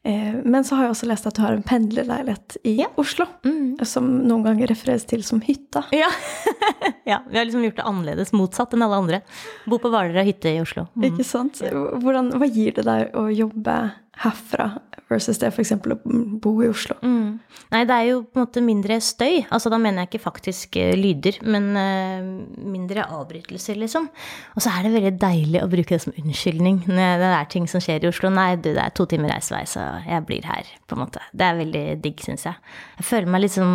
[0.04, 2.88] Eh, Men så har jeg også lest at du har en pendlerleilighet i Ja.
[2.98, 3.26] Oslo.
[3.46, 3.76] Mm.
[3.86, 5.84] Som noen ganger refereres til som hytta.
[5.94, 6.10] Ja.
[7.12, 7.20] ja.
[7.30, 9.22] Vi har liksom gjort det annerledes, motsatt enn alle andre.
[9.66, 10.88] Bo på Hvaler og hytte i Oslo.
[10.96, 11.08] Mm.
[11.12, 11.62] Ikke sant?
[11.62, 13.76] Hvordan, hva gir det deg å jobbe
[14.22, 14.66] herfra
[15.08, 15.72] versus det f.eks.
[15.76, 15.96] å
[16.40, 16.94] bo i Oslo?
[17.04, 17.38] Mm.
[17.72, 19.42] Nei, det er jo på en måte mindre støy.
[19.52, 22.26] Altså da mener jeg ikke faktisk eh, lyder, men eh,
[22.60, 24.08] mindre avbrytelser, liksom.
[24.56, 27.68] Og så er det veldig deilig å bruke det som unnskyldning når det er ting
[27.68, 28.30] som skjer i Oslo.
[28.32, 31.24] Nei, du, det er to timer reisevei, så jeg blir her, på en måte.
[31.32, 32.72] Det er veldig digg, syns jeg.
[33.00, 33.74] Jeg føler meg liksom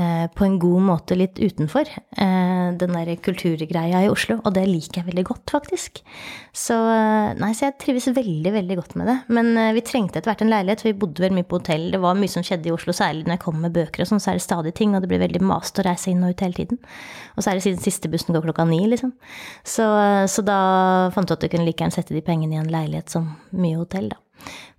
[0.00, 4.66] eh, på en god måte litt utenfor eh, den der kulturgreia i Oslo, og det
[4.68, 6.02] liker jeg veldig godt, faktisk.
[6.56, 9.16] Så eh, nei, så jeg trives veldig, veldig godt med det.
[9.36, 11.88] Men eh, vi trengte etter hvert en leilighet, for vi bodde veldig mye på hotell.
[11.94, 14.22] Det var mye som skjedde i Oslo, særlig når jeg kom med bøker og sånn,
[14.22, 16.46] så er det stadig ting, og det blir veldig mast å reise inn og ut
[16.46, 16.82] hele tiden.
[17.36, 19.14] Og så er det siden siste bussen går klokka ni, liksom.
[19.64, 20.60] Så, eh, så da
[21.16, 23.80] fant jeg at jeg kunne like gjerne sette de pengene i en leilighet som mye
[23.80, 24.20] hotell, da.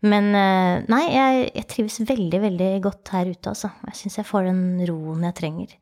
[0.06, 3.72] Men eh, nei, jeg, jeg trives veldig, veldig godt her ute, altså.
[3.90, 5.76] Jeg syns jeg får den roen jeg trenger.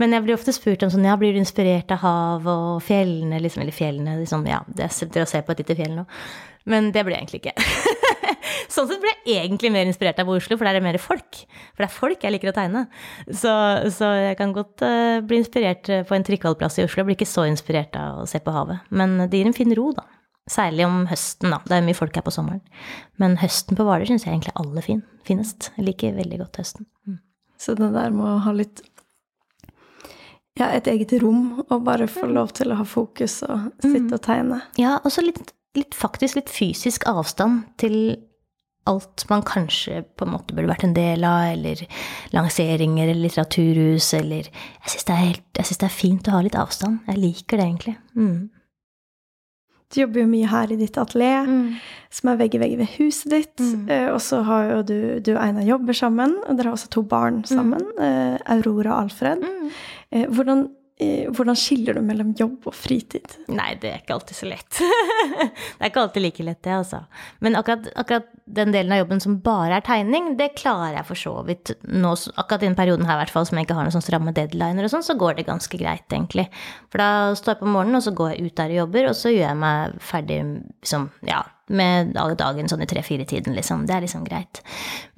[0.00, 3.40] Men jeg blir ofte spurt om sånn, ja, blir du inspirert av hav og fjellene,
[3.42, 6.04] liksom, eller fjellene, liksom, ja, det sitter og ser på et lite fjell nå.
[6.68, 7.54] Men det blir jeg egentlig ikke.
[8.74, 11.40] sånn sett blir jeg egentlig mer inspirert av Oslo, for der er det mer folk.
[11.72, 12.84] For det er folk jeg liker å tegne.
[13.30, 13.52] Så,
[13.94, 17.00] så jeg kan godt uh, bli inspirert på en trikkeholdeplass i Oslo.
[17.00, 18.90] Jeg blir ikke så inspirert av å se på havet.
[18.90, 20.04] Men det gir en fin ro, da.
[20.50, 21.58] Særlig om høsten, da.
[21.66, 22.62] Det er mye folk her på sommeren.
[23.18, 25.72] Men høsten på Hvaler syns jeg egentlig er aller fin, finest.
[25.74, 26.86] Jeg liker veldig godt høsten.
[27.06, 27.18] Mm.
[27.58, 28.84] Så det der med å ha litt
[30.56, 34.22] ja, et eget rom og bare få lov til å ha fokus og sitte og
[34.24, 34.62] tegne.
[34.80, 38.16] Ja, og så litt, litt, faktisk litt fysisk avstand til
[38.86, 41.82] alt man kanskje på en måte burde vært en del av, eller
[42.32, 45.16] lanseringer eller litteraturhus, eller Jeg syns det,
[45.58, 47.02] det er fint å ha litt avstand.
[47.10, 47.96] Jeg liker det egentlig.
[48.14, 48.46] Mm.
[49.94, 51.76] Du jobber jo mye her i ditt atelier, Mm.
[52.10, 53.56] som er vegg i vegg ved huset ditt.
[53.62, 53.88] Mm.
[53.90, 56.90] Eh, og så har jo du, du og Einar jobber sammen, og dere har også
[56.90, 57.82] to barn sammen.
[57.98, 59.44] Eh, Aurora og Alfred.
[59.46, 59.70] Mm.
[60.12, 63.34] Eh, hvordan, hvordan skiller du mellom jobb og fritid?
[63.52, 64.78] Nei, det er ikke alltid så lett.
[65.42, 67.02] det er ikke alltid like lett, det, altså.
[67.44, 71.20] Men akkurat, akkurat den delen av jobben som bare er tegning, det klarer jeg for
[71.20, 73.88] så vidt nå, akkurat i denne perioden her i hvert fall, som jeg ikke har
[73.88, 76.46] noen sånn stramme deadliner og sånn, så går det ganske greit, egentlig.
[76.88, 79.20] For da står jeg på morgenen, og så går jeg ut der og jobber, og
[79.20, 80.40] så gjør jeg meg ferdig
[80.86, 83.84] som, ja, med dagen sånn i tre-fire-tiden, liksom.
[83.88, 84.60] Det er liksom greit.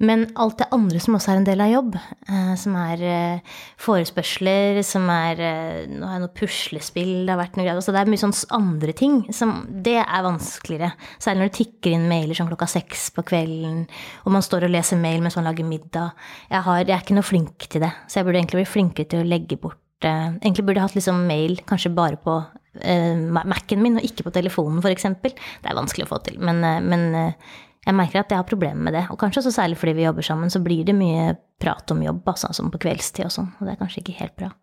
[0.01, 1.97] Men alt det andre som også er en del av jobb,
[2.27, 5.57] eh, som er eh, forespørsler, som er eh,
[5.89, 7.79] Nå har jeg noe puslespill, det har vært noe greier.
[7.79, 10.93] Altså det er mye sånn andre ting som Det er vanskeligere.
[11.21, 13.85] Særlig når det tikker inn mailer sånn klokka seks på kvelden,
[14.25, 16.17] og man står og leser mail mens man lager middag.
[16.49, 19.11] Jeg, har, jeg er ikke noe flink til det, så jeg burde egentlig bli flinkere
[19.13, 22.35] til å legge bort eh, Egentlig burde jeg hatt liksom mail kanskje bare på
[22.81, 25.09] eh, Mac-en min, og ikke på telefonen, f.eks.
[25.23, 25.33] Det
[25.65, 26.39] er vanskelig å få til.
[26.43, 27.49] Men, eh, men eh,
[27.85, 29.05] jeg merker at jeg har problemer med det.
[29.09, 32.21] Og kanskje også særlig fordi vi jobber sammen, så blir det mye prat om jobb,
[32.27, 33.51] altså, som på kveldstid og sånn.
[33.57, 34.53] Og det er kanskje ikke helt bra.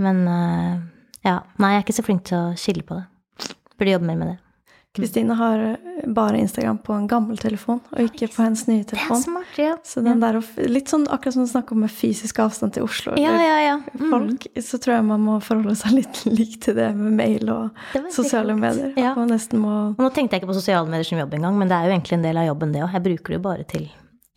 [0.00, 0.74] Men eh,
[1.26, 1.40] ja.
[1.60, 3.06] Nei, jeg er ikke så flink til å skille på det.
[3.76, 4.38] Burde jobbe mer med det.
[4.96, 9.20] Kristine har eh, bare Instagram på en gammel telefon, og ikke på hennes nye telefon.
[9.22, 9.76] smart, ja.
[9.86, 13.14] Så den der, litt sånn akkurat som du snakker om med fysisk avstand til Oslo.
[13.20, 13.76] Ja, ja, ja.
[13.94, 14.08] Mm.
[14.10, 18.02] Folk, så tror jeg man må forholde seg litt likt til det med mail og
[18.10, 19.14] sosiale medier.
[19.54, 21.86] Må Og nå tenkte jeg ikke på sosiale medier som jobb engang, men det er
[21.86, 22.94] jo egentlig en del av jobben, det òg.
[22.98, 23.90] Jeg bruker det jo bare til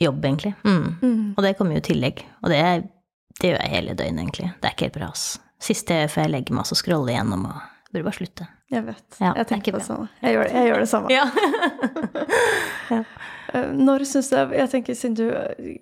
[0.03, 0.53] jobb, egentlig.
[0.61, 1.33] Mm.
[1.33, 2.25] Og det kommer jo i tillegg.
[2.43, 2.61] Og det,
[3.41, 4.53] det gjør jeg hele døgnet, egentlig.
[4.59, 5.27] Det er ikke helt bra, ass.
[5.63, 7.61] Siste før jeg legger meg, så scroller jeg gjennom og
[7.93, 8.47] burde bare slutte.
[8.73, 9.05] Jeg vet.
[9.19, 10.07] Ja, jeg er tenker på det samme.
[10.23, 11.09] Jeg gjør, jeg gjør det samme.
[11.13, 11.25] Ja.
[13.53, 15.75] Eh, Når syns du Jeg tenker siden du eh,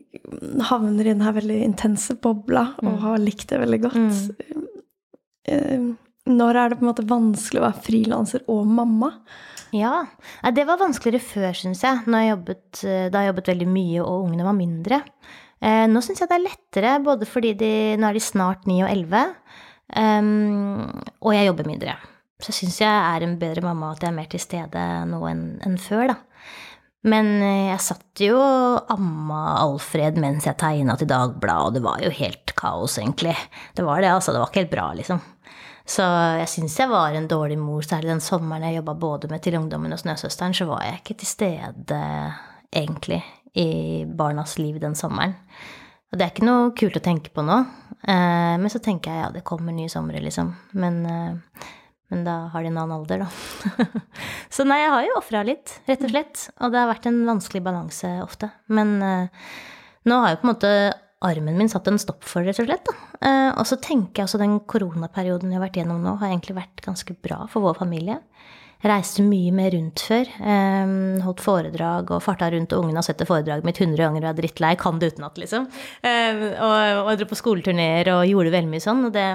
[0.67, 2.97] havner i den her veldig intense bobla og Mm.
[2.99, 5.93] har likt det veldig godt mm.
[6.31, 9.13] Når er det på en måte vanskelig å være frilanser og mamma?
[9.73, 10.03] Ja.
[10.53, 12.03] Det var vanskeligere før, syns jeg.
[12.11, 14.99] Jeg jobbet, eh, da jeg jobbet veldig mye og ungene var mindre.
[15.61, 18.83] Eh, nå syns jeg det er lettere, både fordi de, nå er de snart 9
[18.83, 19.23] og 11,
[19.95, 21.95] um, og jeg jobber mindre.
[22.41, 25.45] Så syns jeg er en bedre mamma at jeg er mer til stede nå enn
[25.65, 26.17] en før, da.
[27.07, 31.83] Men eh, jeg satt jo og amma Alfred mens jeg tegna til Dagbladet, og det
[31.85, 33.35] var jo helt kaos, egentlig.
[33.77, 34.33] Det var det, altså.
[34.33, 35.21] Det var ikke helt bra, liksom.
[35.91, 36.05] Så
[36.37, 39.57] jeg syns jeg var en dårlig mor, særlig den sommeren jeg jobba både med Til
[39.57, 42.01] ungdommen og Snøsøsteren, så var jeg ikke til stede,
[42.71, 43.21] egentlig,
[43.57, 45.33] i barnas liv den sommeren.
[46.11, 47.57] Og det er ikke noe kult å tenke på nå.
[48.03, 50.53] Eh, men så tenker jeg ja, det kommer nye somre, liksom.
[50.77, 51.69] Men, eh,
[52.11, 53.83] men da har de en annen alder, da.
[54.55, 56.47] så nei, jeg har jo ofra litt, rett og slett.
[56.59, 58.51] Og det har vært en vanskelig balanse ofte.
[58.71, 59.47] Men uh,
[60.09, 60.73] nå har jo på en måte
[61.21, 62.89] armen min satt en stopp for, rett og slett.
[63.21, 66.57] Eh, og så tenker jeg også den koronaperioden vi har vært gjennom nå, har egentlig
[66.57, 68.17] vært ganske bra for vår familie.
[68.81, 70.29] Jeg reiste mye mer rundt før.
[70.41, 74.25] Um, holdt foredrag og farta rundt, og ungene har sett det foredraget mitt 100 ganger
[74.25, 74.71] og er drittlei.
[74.81, 75.67] Kan det utenat, liksom.
[76.01, 79.05] Um, og, og jeg dro på skoleturneer og gjorde veldig mye sånn.
[79.05, 79.27] Og det,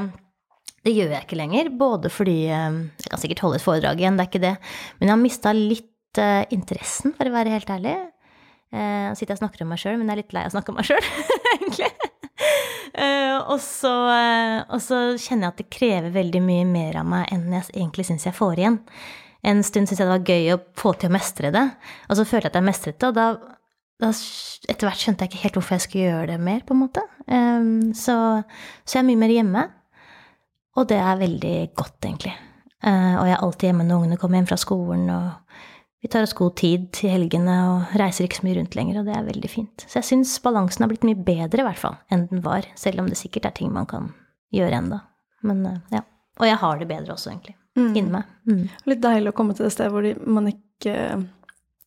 [0.87, 1.71] det gjør jeg ikke lenger.
[1.77, 4.57] Både fordi eh, Jeg kan sikkert holde et foredrag igjen, det er ikke det.
[4.99, 7.97] Men jeg har mista litt eh, interessen, for å være helt ærlig.
[8.77, 10.73] Jeg sitter og snakker om meg sjøl, men jeg er litt lei av å snakke
[10.73, 11.11] om meg sjøl,
[11.55, 11.91] egentlig.
[12.97, 17.09] Eh, og, så, eh, og så kjenner jeg at det krever veldig mye mer av
[17.09, 18.79] meg enn jeg egentlig syns jeg får igjen.
[19.47, 21.67] En stund syntes jeg det var gøy å få til å mestre det,
[22.09, 23.27] og så følte jeg at jeg mestret det, og da,
[24.03, 24.11] da
[24.73, 27.05] etter hvert skjønte jeg ikke helt hvorfor jeg skulle gjøre det mer, på en måte.
[27.29, 27.69] Eh,
[28.01, 28.17] så,
[28.85, 29.67] så jeg er mye mer hjemme,
[30.77, 32.35] og det er veldig godt, egentlig.
[32.85, 35.63] Eh, og jeg er alltid hjemme når ungene kommer hjem fra skolen, og
[36.05, 39.09] vi tar oss god tid til helgene og reiser ikke så mye rundt lenger, og
[39.09, 39.87] det er veldig fint.
[39.87, 43.03] Så jeg syns balansen har blitt mye bedre, i hvert fall, enn den var, selv
[43.03, 44.13] om det sikkert er ting man kan
[44.55, 45.01] gjøre enda.
[45.47, 46.05] Men eh, ja.
[46.37, 47.57] Og jeg har det bedre også, egentlig.
[47.77, 48.29] Inni meg.
[48.49, 48.67] Mm.
[48.89, 50.93] Litt deilig å komme til det stedet hvor man ikke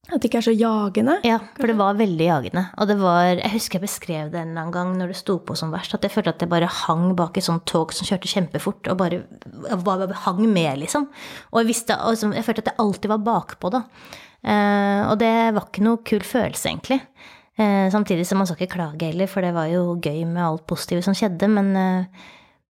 [0.07, 1.17] At det ikke er så jagende.
[1.27, 2.63] Ja, for det var veldig jagende.
[2.81, 5.35] Og det var Jeg husker jeg beskrev det en eller annen gang når det sto
[5.43, 8.07] på som verst, at jeg følte at jeg bare hang bak et sånt tog som
[8.07, 9.21] kjørte kjempefort, og bare,
[9.85, 11.09] bare hang med, liksom.
[11.51, 13.83] Og jeg, visste, altså, jeg følte at jeg alltid var bakpå, da.
[14.39, 17.01] Eh, og det var ikke noe kul følelse, egentlig.
[17.59, 20.65] Eh, samtidig som man skal ikke klage heller, for det var jo gøy med alt
[20.69, 22.25] positive som skjedde, men, eh,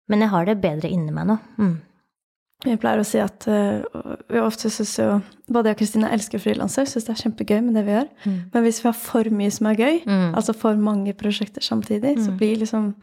[0.08, 1.38] men jeg har det bedre inni meg nå.
[1.60, 1.76] Mm.
[2.64, 3.80] Vi pleier å si at uh,
[4.28, 7.74] vi ofte syns jo Både jeg og Kristine elsker frilanser, syns det er kjempegøy med
[7.74, 8.10] det vi gjør.
[8.52, 10.34] Men hvis vi har for mye som er gøy, Mm.
[10.38, 12.94] altså for mange prosjekter samtidig, så blir liksom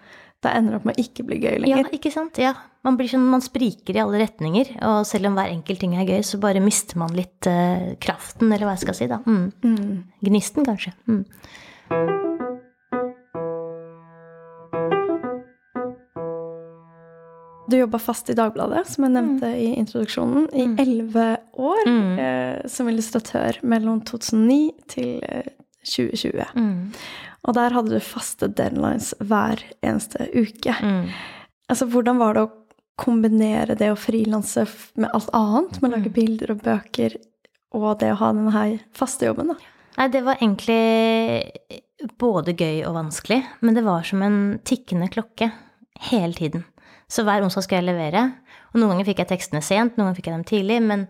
[0.43, 1.87] Da ender det opp med å ikke bli gøy lenger.
[1.89, 2.37] Ja, ikke sant?
[2.37, 2.53] Ja.
[2.85, 6.05] Man blir sånn, man spriker i alle retninger, og selv om hver enkelt ting er
[6.05, 9.17] gøy, så bare mister man litt uh, kraften, eller hva jeg skal si, da.
[9.25, 10.03] Mm.
[10.23, 10.93] Gnisten, kanskje.
[11.09, 12.45] Mm.
[17.69, 22.19] Du jobba fast i Dagbladet, som jeg nevnte i introduksjonen, i elleve år Mm.
[22.19, 25.49] eh, som illustratør mellom 2009 til eh,
[25.83, 26.45] 2020.
[26.55, 26.93] Mm.
[27.47, 30.73] Og der hadde du faste deadlines hver eneste uke.
[30.81, 31.09] Mm.
[31.69, 32.51] Altså, hvordan var det å
[32.97, 34.65] kombinere det å frilanse
[34.95, 35.97] med alt annet, med å Mm.
[36.03, 37.15] lage bilder og bøker,
[37.73, 39.55] og det å ha denne her faste jobben, da?
[39.97, 41.51] Nei, det var egentlig
[42.17, 45.51] både gøy og vanskelig, men det var som en tikkende klokke
[46.11, 46.63] hele tiden.
[47.11, 48.23] Så hver onsdag skulle jeg levere,
[48.73, 51.05] og noen ganger fikk jeg tekstene sent, noen ganger fikk jeg dem tidlig, men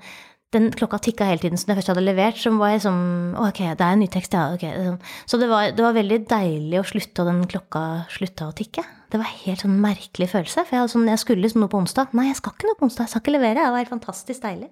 [0.55, 3.01] den klokka tikka hele tiden, så når jeg først hadde levert, så var jeg sånn
[3.43, 4.53] Ok, det er en ny tekst, ja.
[4.55, 5.01] ok.
[5.27, 7.83] Så det var, det var veldig deilig å slutte, og den klokka
[8.13, 8.85] slutta å tikke.
[9.07, 10.65] Det var helt sånn merkelig følelse.
[10.67, 12.11] For jeg, sånn, jeg skulle liksom noe på onsdag.
[12.17, 13.05] Nei, jeg skal ikke noe på onsdag.
[13.05, 13.63] Jeg skal ikke levere.
[13.63, 14.67] Det var helt fantastisk deilig.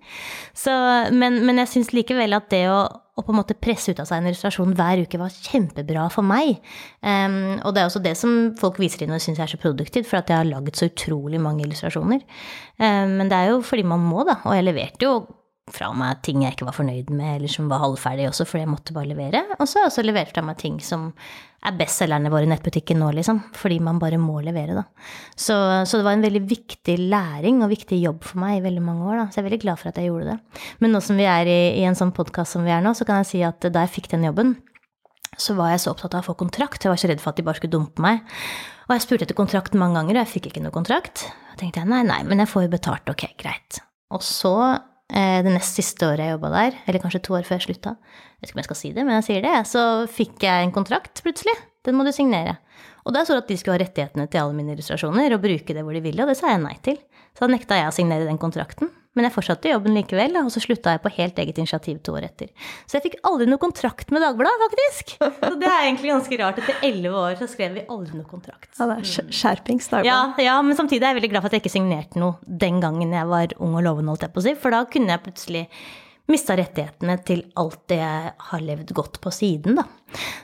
[0.58, 0.74] Så,
[1.16, 4.10] men, men jeg syns likevel at det å, å, på en måte presse ut av
[4.10, 6.60] seg en illustrasjon hver uke var kjempebra for meg.
[7.00, 10.10] Um, og det er også det som folk viser inn og syns er så produktivt,
[10.12, 12.28] for at jeg har laget så utrolig mange illustrasjoner.
[12.76, 14.42] Um, men det er jo fordi man må, da.
[14.44, 15.18] Og jeg leverte jo
[15.74, 18.74] fra meg ting jeg ikke var fornøyd med, eller som var halvferdig også, fordi jeg
[18.76, 19.42] måtte bare levere.
[19.58, 21.14] Og så har jeg også levert fra meg ting som
[21.66, 23.42] er bestselgerne våre i nettbutikken nå, liksom.
[23.58, 24.84] Fordi man bare må levere, da.
[25.34, 25.56] Så,
[25.86, 29.10] så, det var en veldig viktig læring og viktig jobb for meg i veldig mange
[29.10, 29.26] år, da.
[29.30, 30.64] Så jeg er veldig glad for at jeg gjorde det.
[30.84, 33.08] Men nå som vi er i, i en sånn podkast som vi er nå, så
[33.08, 34.56] kan jeg si at da jeg fikk den jobben,
[35.36, 36.86] så var jeg så opptatt av å få kontrakt.
[36.86, 38.24] Jeg var så redd for at de bare skulle dumpe meg.
[38.86, 41.28] Og jeg spurte etter kontrakt mange ganger, og jeg fikk ikke noe kontrakt.
[41.52, 43.82] Da tenkte jeg nei, nei, men jeg får jo betalt, ok, greit.
[44.16, 44.56] Og så
[45.14, 47.92] Eh, det nest siste året jeg jobba der, eller kanskje to år før jeg slutta,
[48.46, 50.66] jeg vet ikke om jeg skal si det, men jeg sier det, så fikk jeg
[50.68, 51.56] en kontrakt plutselig.
[51.86, 52.58] Den må du signere.
[53.06, 55.76] Og der står det at de skulle ha rettighetene til alle mine illustrasjoner og bruke
[55.78, 56.98] det hvor de ville, og det sa jeg nei til.
[57.36, 58.90] Så da nekta jeg å signere den kontrakten.
[59.16, 62.26] Men jeg fortsatte jobben likevel, og så slutta jeg på helt eget initiativ to år
[62.28, 62.50] etter.
[62.84, 65.14] Så jeg fikk aldri noe kontrakt med Dagbladet, faktisk.
[65.22, 66.60] Så det er egentlig ganske rart.
[66.60, 68.68] Etter elleve år så skrev vi aldri noe kontrakt.
[68.76, 70.42] Ja, det er skjerpings Dagbladet.
[70.42, 72.82] Ja, ja, men samtidig er jeg veldig glad for at jeg ikke signerte noe den
[72.84, 74.56] gangen jeg var ung og lovende, holdt jeg på å si.
[74.60, 75.64] For da kunne jeg plutselig
[76.32, 79.86] mista rettighetene til alt det jeg har levd godt på siden, da.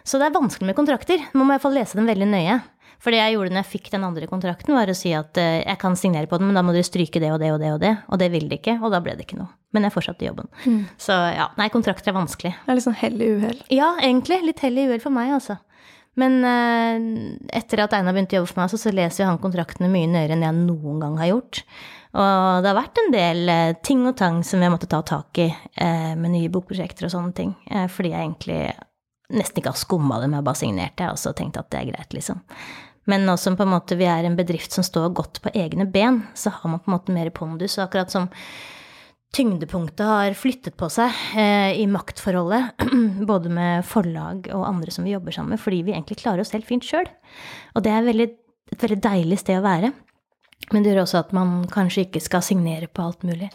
[0.05, 1.23] Så det er vanskelig med kontrakter.
[1.33, 2.59] Man må i hvert fall lese dem veldig nøye.
[3.01, 5.63] For det jeg gjorde når jeg fikk den andre kontrakten, var å si at uh,
[5.63, 7.71] jeg kan signere på den, men da må dere stryke det og det og det
[7.73, 7.95] og det.
[8.13, 9.49] Og det ville de ikke, og da ble det ikke noe.
[9.73, 10.51] Men jeg fortsatte jobben.
[10.67, 10.83] Mm.
[11.01, 12.53] Så ja, nei, kontrakter er vanskelig.
[12.59, 13.59] Det er litt sånn hell i uhell?
[13.73, 14.41] Ja, egentlig.
[14.45, 15.57] Litt hell i uhell for meg, altså.
[16.19, 19.41] Men uh, etter at Einar begynte å jobbe for meg, så, så leser jo han
[19.41, 21.63] kontraktene mye nøyere enn jeg noen gang har gjort.
[22.11, 25.39] Og det har vært en del uh, ting og tang som jeg måtte ta tak
[25.39, 27.53] i uh, med nye bokprosjekter og sånne ting.
[27.89, 28.61] fordi jeg egentlig
[29.31, 31.91] nesten ikke har skumma det med å bare signerte, og så tenkt at det er
[31.93, 32.41] greit, liksom.
[33.09, 35.87] Men nå som på en måte vi er en bedrift som står godt på egne
[35.89, 37.77] ben, så har man på en måte mer pondus.
[37.79, 38.27] Og akkurat som
[39.35, 42.83] tyngdepunktet har flyttet på seg eh, i maktforholdet,
[43.31, 46.53] både med forlag og andre som vi jobber sammen med, fordi vi egentlig klarer oss
[46.55, 47.07] helt fint sjøl.
[47.75, 48.29] Og det er veldig,
[48.75, 49.93] et veldig deilig sted å være.
[50.71, 53.49] Men det gjør også at man kanskje ikke skal signere på alt mulig.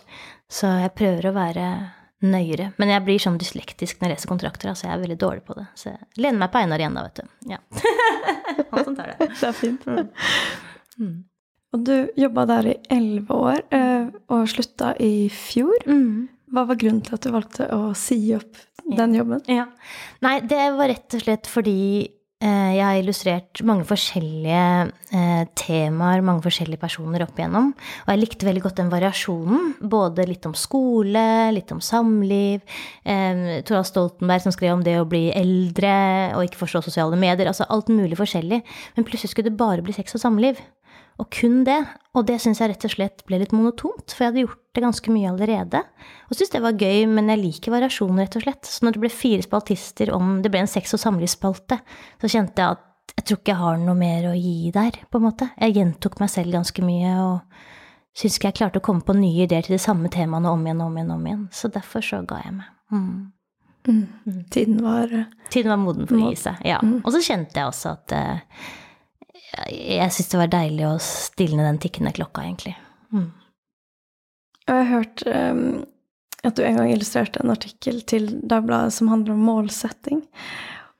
[0.52, 1.68] Så jeg prøver å være
[2.26, 2.70] nøyere.
[2.80, 5.57] Men jeg blir sånn dyslektisk når jeg leser kontrakter, altså jeg er veldig dårlig på
[5.59, 5.66] det.
[5.78, 7.52] Så jeg lener meg på Einar igjen, da, vet du.
[7.52, 7.61] Ja.
[8.72, 9.30] Han som tar det.
[9.30, 9.86] det er fint.
[10.96, 11.16] Mm.
[11.76, 15.76] Og du jobba der i elleve år, eh, og slutta i fjor.
[15.84, 16.26] Mm.
[16.54, 19.42] Hva var grunnen til at du valgte å si opp den jobben?
[19.50, 19.66] Ja.
[20.24, 21.78] Nei, det var rett og slett fordi
[22.47, 24.61] jeg har illustrert mange forskjellige
[25.16, 27.72] eh, temaer, mange forskjellige personer opp igjennom.
[28.05, 29.72] Og jeg likte veldig godt den variasjonen.
[29.80, 31.26] Både litt om skole,
[31.57, 32.62] litt om samliv.
[33.05, 35.97] Eh, Stoltenberg som skrev om det å bli eldre
[36.36, 37.51] og ikke forstå sosiale medier.
[37.51, 38.62] Altså alt mulig forskjellig.
[38.97, 40.61] Men plutselig skulle det bare bli sex og samliv.
[41.20, 41.80] Og kun det.
[42.16, 44.85] Og det syns jeg rett og slett ble litt monotont, for jeg hadde gjort det
[44.85, 45.83] ganske mye allerede.
[46.29, 48.68] Og syntes det var gøy, men jeg liker variasjon, rett og slett.
[48.68, 51.81] Så når det ble fire spaltister om det ble en sex- og samlivsspalte,
[52.22, 52.85] så kjente jeg at
[53.16, 55.49] jeg tror ikke jeg har noe mer å gi der, på en måte.
[55.57, 59.47] Jeg gjentok meg selv ganske mye, og syns ikke jeg klarte å komme på nye
[59.47, 61.47] ideer til de samme temaene om igjen og om igjen om igjen.
[61.55, 62.68] Så derfor så ga jeg meg.
[62.93, 63.09] Mm.
[63.87, 64.03] Mm.
[64.27, 64.43] mm.
[64.51, 65.12] Tiden var
[65.51, 66.81] Tiden var moden for å gi seg, ja.
[66.83, 66.99] Mm.
[67.05, 68.62] Og så kjente jeg også at uh,
[69.70, 72.74] jeg syntes det var deilig å stilne den tikkende klokka, egentlig.
[73.14, 73.31] Mm.
[74.67, 75.85] Jeg har hørt um,
[76.47, 80.23] at du en gang illustrerte en artikkel til Dagbladet som handler om målsetting.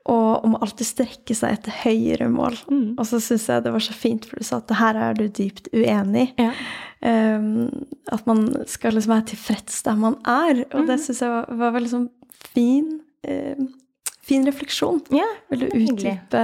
[0.07, 2.55] Og om å alltid strekke seg etter høyere mål.
[2.71, 2.93] Mm.
[2.95, 5.17] Og så syns jeg det var så fint, for du sa at det her er
[5.19, 6.47] du dypt uenig i.
[6.47, 6.53] Ja.
[7.07, 7.67] Um,
[8.14, 10.62] at man skal liksom være tilfreds der man er.
[10.71, 10.87] Og mm.
[10.93, 12.07] det syns jeg var, var veldig sånn
[12.55, 12.87] fin
[13.27, 13.67] uh,
[14.27, 14.99] fin refleksjon.
[15.14, 16.43] Ja, Vil du utdype,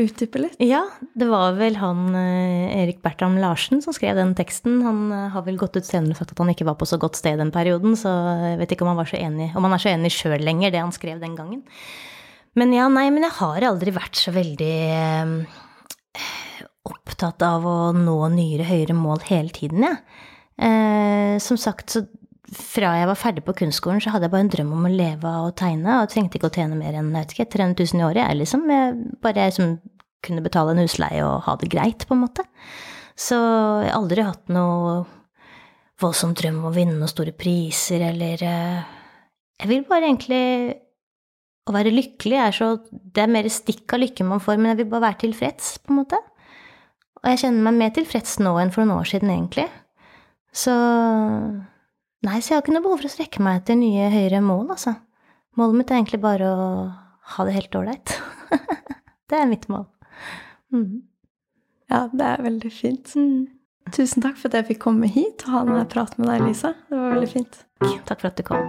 [0.00, 0.56] utdype, litt?
[0.62, 0.82] Ja,
[1.14, 4.80] det var vel han eh, Erik Bertram Larsen som skrev den teksten.
[4.86, 6.98] Han eh, har vel gått ut senere og sagt at han ikke var på så
[7.00, 8.12] godt sted den perioden, så
[8.50, 10.74] jeg vet ikke om han var så enig, om han er så enig sjøl lenger,
[10.74, 11.62] det han skrev den gangen.
[12.58, 15.60] Men ja, nei, men jeg har aldri vært så veldig eh,
[16.90, 20.02] opptatt av å nå nyere, høyere mål hele tiden, jeg.
[20.02, 20.26] Ja.
[20.60, 22.02] Eh, som sagt, så
[22.56, 25.30] fra jeg var ferdig på kunstskolen, så hadde jeg bare en drøm om å leve
[25.30, 28.02] av å tegne, og trengte ikke å tjene mer enn jeg vet ikke, 300 000
[28.02, 28.22] i året.
[28.24, 29.76] Jeg, liksom, jeg, bare jeg som
[30.26, 32.44] kunne betale en husleie og ha det greit, på en måte.
[33.20, 35.00] Så jeg har aldri hatt noe
[36.00, 38.80] voldsom drøm om å vinne noen store priser, eller uh,
[39.60, 40.44] Jeg vil bare egentlig
[41.68, 44.80] Å være lykkelig er så Det er mer stikk av lykke man får, men jeg
[44.80, 46.20] vil bare være tilfreds, på en måte.
[47.20, 49.68] Og jeg kjenner meg mer tilfreds nå enn for noen år siden, egentlig.
[50.56, 50.72] Så
[52.20, 54.66] Nei, så jeg har ikke noe behov for å strekke meg etter nye høyere mål,
[54.74, 54.92] altså.
[55.56, 56.66] Målet mitt er egentlig bare å
[57.34, 58.12] ha det helt ålreit.
[59.32, 59.86] det er mitt mål.
[60.74, 61.00] Mm.
[61.88, 63.14] Ja, det er veldig fint.
[63.96, 66.74] Tusen takk for at jeg fikk komme hit og ha denne praten med deg, Lisa.
[66.90, 67.56] Det var veldig fint.
[68.10, 68.68] Takk for at du kom.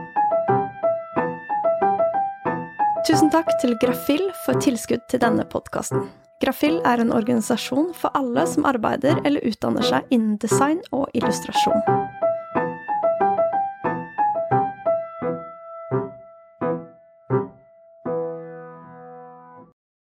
[3.09, 6.07] Tusen takk til Grafill for tilskudd til denne podkasten.
[6.41, 12.09] Grafill er en organisasjon for alle som arbeider eller utdanner seg innen design og illustrasjon.